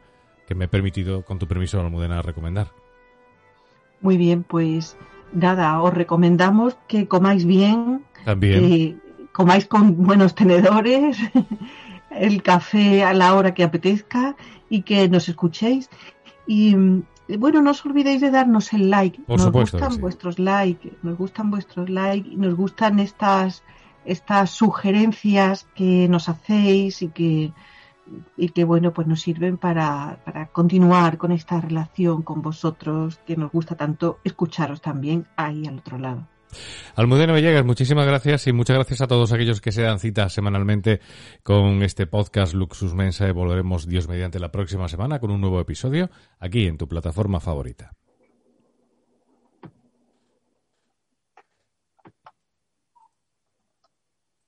me 0.55 0.65
he 0.65 0.69
permitido, 0.69 1.25
con 1.25 1.39
tu 1.39 1.47
permiso, 1.47 1.81
Almudena, 1.81 2.23
recomendar. 2.23 2.73
Muy 4.01 4.17
bien, 4.17 4.43
pues 4.43 4.97
nada, 5.33 5.81
os 5.81 5.95
recomendamos 5.95 6.77
que 6.89 7.07
comáis 7.07 7.45
bien, 7.47 8.05
También. 8.25 9.01
comáis 9.33 9.67
con 9.67 10.05
buenos 10.05 10.35
tenedores, 10.35 11.17
el 12.11 12.43
café 12.43 13.05
a 13.05 13.15
la 13.15 13.35
hora 13.35 13.55
que 13.55 13.63
apetezca 13.63 14.37
y 14.69 14.83
que 14.83 15.09
nos 15.09 15.29
escuchéis. 15.29 15.89
Y 16.47 16.77
bueno, 17.39 17.63
no 17.63 17.71
os 17.71 17.85
olvidéis 17.87 18.21
de 18.21 18.31
darnos 18.31 18.73
el 18.73 18.91
like. 18.91 19.23
nos 19.29 19.51
gustan 19.51 20.01
vuestros 20.01 20.39
likes, 20.39 20.93
nos 21.03 21.17
gustan 21.17 21.51
vuestros 21.51 21.89
likes, 21.89 22.37
nos 22.37 22.55
gustan 22.55 23.01
estas 23.01 23.63
estas 24.05 24.51
sugerencias 24.51 25.67
que 25.75 26.09
nos 26.09 26.29
hacéis 26.29 27.01
y 27.03 27.09
que 27.09 27.53
y 28.37 28.51
que 28.51 28.65
bueno 28.65 28.93
pues 28.93 29.07
nos 29.07 29.23
sirven 29.23 29.57
para, 29.57 30.19
para 30.25 30.47
continuar 30.49 31.17
con 31.17 31.33
esta 31.33 31.61
relación 31.61 32.23
con 32.23 32.43
vosotros 32.43 33.19
que 33.27 33.37
nos 33.37 33.51
gusta 33.51 33.77
tanto 33.77 34.19
escucharos 34.25 34.83
también 34.83 35.27
ahí 35.37 35.67
al 35.67 35.79
otro 35.79 35.99
lado. 35.99 36.27
Almudena 36.95 37.33
Villegas, 37.33 37.65
muchísimas 37.65 38.07
gracias 38.07 38.47
y 38.47 38.53
muchas 38.53 38.77
gracias 38.77 39.01
a 39.01 39.07
todos 39.07 39.33
aquellos 39.33 39.61
que 39.61 39.73
se 39.73 39.83
dan 39.83 39.99
cita 39.99 40.29
semanalmente 40.29 41.01
con 41.43 41.83
este 41.83 42.07
podcast 42.07 42.55
Luxus 42.55 42.95
Mensa 42.95 43.29
y 43.29 43.33
volveremos 43.33 43.87
Dios 43.87 44.09
mediante 44.09 44.39
la 44.39 44.53
próxima 44.53 44.89
semana 44.89 45.19
con 45.19 45.31
un 45.31 45.41
nuevo 45.41 45.61
episodio 45.61 46.11
aquí 46.39 46.67
en 46.67 46.79
tu 46.79 46.89
plataforma 46.89 47.41
favorita. 47.41 47.93